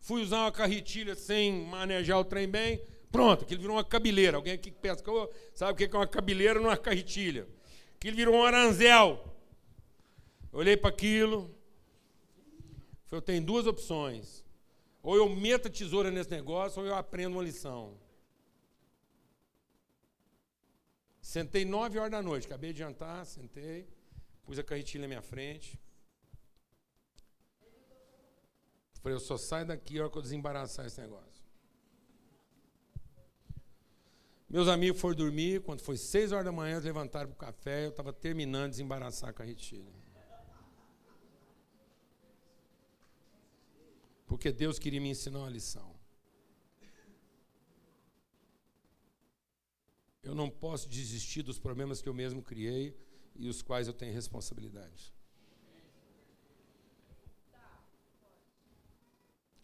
fui 0.00 0.22
usar 0.22 0.42
uma 0.42 0.52
carretilha 0.52 1.14
sem 1.16 1.52
manejar 1.66 2.18
o 2.18 2.24
trem 2.24 2.48
bem, 2.48 2.80
pronto, 3.10 3.44
aquilo 3.44 3.60
virou 3.60 3.76
uma 3.76 3.84
cabeleira. 3.84 4.36
Alguém 4.36 4.52
aqui 4.52 4.70
que 4.70 4.78
pescou 4.78 5.32
sabe 5.52 5.72
o 5.72 5.76
que 5.76 5.96
é 5.96 5.98
uma 5.98 6.06
cabeleira 6.06 6.60
numa 6.60 6.76
carretilha. 6.76 7.48
Aquilo 7.96 8.16
virou 8.16 8.36
um 8.36 8.44
aranzel. 8.44 9.34
Olhei 10.52 10.76
para 10.76 10.90
aquilo, 10.90 11.54
eu 13.10 13.20
tenho 13.20 13.42
duas 13.42 13.66
opções. 13.66 14.44
Ou 15.02 15.16
eu 15.16 15.28
meto 15.28 15.68
a 15.68 15.70
tesoura 15.70 16.10
nesse 16.10 16.30
negócio, 16.30 16.80
ou 16.80 16.88
eu 16.88 16.94
aprendo 16.94 17.34
uma 17.34 17.42
lição. 17.42 17.98
Sentei 21.26 21.64
nove 21.64 21.98
horas 21.98 22.12
da 22.12 22.22
noite, 22.22 22.46
acabei 22.46 22.72
de 22.72 22.78
jantar, 22.78 23.26
sentei. 23.26 23.84
Pus 24.44 24.60
a 24.60 24.62
carretilha 24.62 25.02
na 25.02 25.08
minha 25.08 25.20
frente. 25.20 25.76
Falei, 29.02 29.16
eu 29.16 29.20
só 29.20 29.36
saio 29.36 29.66
daqui 29.66 29.98
a 29.98 30.02
hora 30.02 30.12
que 30.12 30.18
eu 30.18 30.22
desembaraçar 30.22 30.86
esse 30.86 31.00
negócio. 31.00 31.44
Meus 34.48 34.68
amigos 34.68 35.00
foram 35.00 35.16
dormir, 35.16 35.62
quando 35.62 35.80
foi 35.80 35.96
seis 35.96 36.30
horas 36.30 36.44
da 36.44 36.52
manhã, 36.52 36.74
eles 36.74 36.84
levantaram 36.84 37.28
para 37.30 37.34
o 37.34 37.38
café, 37.38 37.86
eu 37.86 37.90
estava 37.90 38.12
terminando 38.12 38.66
de 38.66 38.76
desembaraçar 38.76 39.30
a 39.30 39.32
carretilha. 39.32 39.92
Porque 44.28 44.52
Deus 44.52 44.78
queria 44.78 45.00
me 45.00 45.10
ensinar 45.10 45.40
uma 45.40 45.50
lição. 45.50 45.95
Eu 50.26 50.34
não 50.34 50.50
posso 50.50 50.88
desistir 50.88 51.42
dos 51.44 51.56
problemas 51.56 52.02
que 52.02 52.08
eu 52.08 52.12
mesmo 52.12 52.42
criei 52.42 52.98
e 53.36 53.48
os 53.48 53.62
quais 53.62 53.86
eu 53.86 53.94
tenho 53.94 54.12
responsabilidade. 54.12 55.14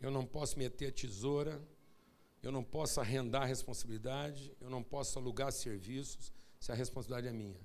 Eu 0.00 0.12
não 0.12 0.24
posso 0.24 0.56
meter 0.56 0.86
a 0.90 0.92
tesoura, 0.92 1.60
eu 2.44 2.52
não 2.52 2.62
posso 2.62 3.00
arrendar 3.00 3.42
a 3.42 3.46
responsabilidade, 3.46 4.56
eu 4.60 4.70
não 4.70 4.84
posso 4.84 5.18
alugar 5.18 5.50
serviços 5.50 6.32
se 6.60 6.70
a 6.70 6.76
responsabilidade 6.76 7.26
é 7.26 7.32
minha. 7.32 7.60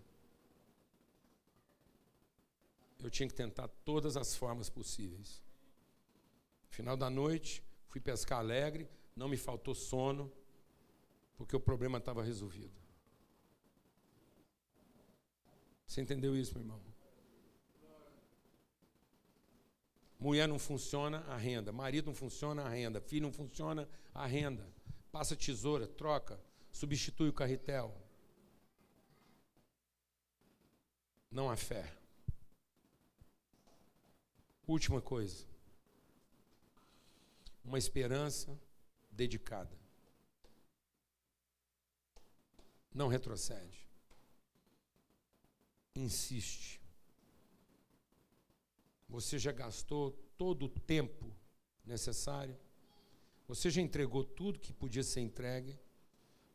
Eu 3.04 3.12
tinha 3.12 3.30
que 3.30 3.36
tentar 3.36 3.68
todas 3.86 4.18
as 4.18 4.34
formas 4.34 4.72
possíveis. 4.72 5.40
Final 6.72 6.98
da 6.98 7.12
noite, 7.12 7.64
fui 7.90 8.02
pescar 8.02 8.40
alegre, 8.40 8.90
não 9.16 9.30
me 9.30 9.38
faltou 9.38 9.76
sono, 9.76 10.32
porque 11.36 11.56
o 11.56 11.60
problema 11.60 12.00
estava 12.00 12.24
resolvido. 12.24 12.87
Você 15.88 16.02
entendeu 16.02 16.36
isso, 16.36 16.54
meu 16.54 16.64
irmão? 16.64 16.82
Mulher 20.20 20.48
não 20.48 20.60
funciona, 20.60 21.20
a 21.28 21.38
renda. 21.38 21.72
Marido 21.72 22.08
não 22.08 22.16
funciona, 22.16 22.64
a 22.64 22.70
renda. 22.70 23.00
Filho 23.00 23.24
não 23.24 23.32
funciona, 23.32 23.88
a 24.14 24.26
renda. 24.26 24.68
passa 25.12 25.36
tesoura, 25.36 25.88
troca, 25.88 26.40
substitui 26.72 27.30
o 27.30 27.34
carretel. 27.34 27.96
Não 31.32 31.50
há 31.50 31.56
fé. 31.56 31.94
Última 34.68 35.02
coisa. 35.02 35.46
Uma 37.64 37.78
esperança 37.78 38.60
dedicada. 39.12 39.76
Não 42.94 43.08
retrocede. 43.08 43.87
Insiste. 45.98 46.80
Você 49.10 49.40
já 49.40 49.52
gastou 49.52 50.12
todo 50.38 50.66
o 50.66 50.70
tempo 50.70 51.26
necessário? 51.84 52.56
Você 53.48 53.72
já 53.72 53.82
entregou 53.82 54.24
tudo 54.24 54.60
que 54.60 54.72
podia 54.72 55.04
ser 55.04 55.22
entregue? 55.22 55.80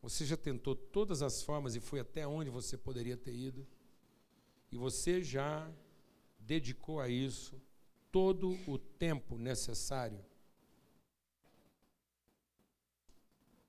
Você 0.01 0.25
já 0.25 0.37
tentou 0.37 0.77
todas 0.77 1.23
as 1.23 1.43
formas 1.43 1.75
e 1.75 1.81
foi 1.81 1.99
até 1.99 2.25
onde 2.25 2.51
você 2.51 2.77
poderia 2.77 3.17
ter 3.17 3.35
ido? 3.35 3.67
E 4.71 4.77
você 4.77 5.25
já 5.25 5.69
dedicou 6.39 7.01
a 7.01 7.09
isso 7.09 7.61
todo 8.13 8.57
o 8.69 8.79
tempo 8.79 9.37
necessário? 9.37 10.25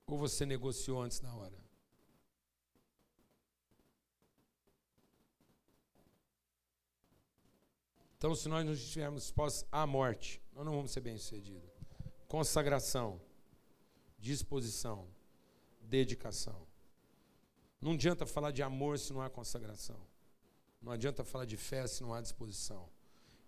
Ou 0.06 0.18
você 0.18 0.46
negociou 0.46 1.02
antes 1.02 1.18
da 1.18 1.34
hora? 1.34 1.63
Então, 8.24 8.34
se 8.34 8.48
nós 8.48 8.64
não 8.64 8.72
estivermos 8.72 9.24
expostos 9.24 9.66
à 9.70 9.86
morte, 9.86 10.40
nós 10.54 10.64
não 10.64 10.72
vamos 10.72 10.92
ser 10.92 11.02
bem-sucedidos. 11.02 11.68
Consagração, 12.26 13.20
disposição, 14.18 15.06
dedicação. 15.82 16.66
Não 17.82 17.92
adianta 17.92 18.24
falar 18.24 18.50
de 18.50 18.62
amor 18.62 18.98
se 18.98 19.12
não 19.12 19.20
há 19.20 19.28
consagração. 19.28 20.00
Não 20.80 20.90
adianta 20.90 21.22
falar 21.22 21.44
de 21.44 21.58
fé 21.58 21.86
se 21.86 22.02
não 22.02 22.14
há 22.14 22.22
disposição. 22.22 22.88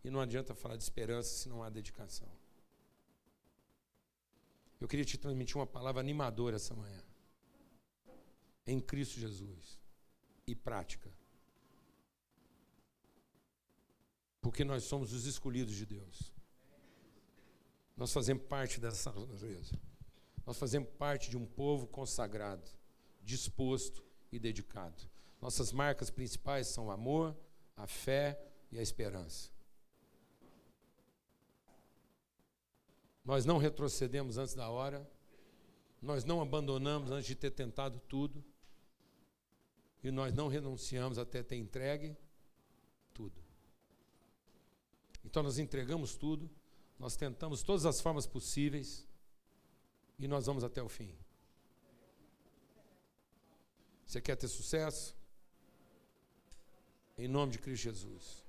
E 0.05 0.11
não 0.11 0.21
adianta 0.21 0.55
falar 0.55 0.77
de 0.77 0.83
esperança 0.83 1.31
se 1.31 1.49
não 1.49 1.63
há 1.63 1.71
dedicação. 1.71 2.29
Eu 4.79 4.87
queria 4.87 5.07
te 5.07 5.17
transmitir 5.17 5.57
uma 5.57 5.67
palavra 5.67 6.03
animadora 6.03 6.57
essa 6.57 6.75
manhã. 6.75 7.03
Em 8.67 8.79
Cristo 8.79 9.19
Jesus. 9.19 9.81
E 10.47 10.55
prática. 10.55 11.11
Porque 14.57 14.65
nós 14.65 14.85
somos 14.85 15.13
os 15.13 15.27
escolhidos 15.27 15.75
de 15.75 15.85
Deus. 15.85 16.33
Nós 17.95 18.11
fazemos 18.11 18.43
parte 18.45 18.81
dessa 18.81 19.13
natureza. 19.13 19.79
Nós 20.47 20.57
fazemos 20.57 20.89
parte 20.97 21.29
de 21.29 21.37
um 21.37 21.45
povo 21.45 21.87
consagrado, 21.87 22.67
disposto 23.23 24.03
e 24.33 24.39
dedicado. 24.39 25.11
Nossas 25.43 25.73
marcas 25.73 26.09
principais 26.09 26.69
são 26.69 26.87
o 26.87 26.91
amor, 26.91 27.37
a 27.77 27.87
fé 27.87 28.41
e 28.73 28.79
a 28.79 28.83
esperança. 28.83 29.51
Nós 33.23 33.45
não 33.45 33.59
retrocedemos 33.59 34.39
antes 34.39 34.55
da 34.55 34.71
hora, 34.71 35.07
nós 36.01 36.25
não 36.25 36.41
abandonamos 36.41 37.11
antes 37.11 37.27
de 37.27 37.35
ter 37.35 37.51
tentado 37.51 38.01
tudo, 38.09 38.43
e 40.03 40.11
nós 40.11 40.33
não 40.33 40.49
renunciamos 40.49 41.19
até 41.19 41.43
ter 41.43 41.57
entregue 41.57 42.17
tudo. 43.13 43.45
Então 45.27 45.43
nós 45.43 45.59
entregamos 45.59 46.15
tudo, 46.15 46.49
nós 46.99 47.17
tentamos 47.17 47.63
todas 47.63 47.85
as 47.85 48.01
formas 48.01 48.27
possíveis 48.27 49.07
e 50.19 50.29
nós 50.29 50.47
vamos 50.47 50.63
até 50.63 50.81
o 50.83 50.89
fim. 50.89 51.13
Você 54.07 54.21
quer 54.21 54.37
ter 54.37 54.47
sucesso? 54.47 55.17
Em 57.19 57.27
nome 57.27 57.53
de 57.53 57.59
Cristo 57.59 57.83
Jesus. 57.83 58.46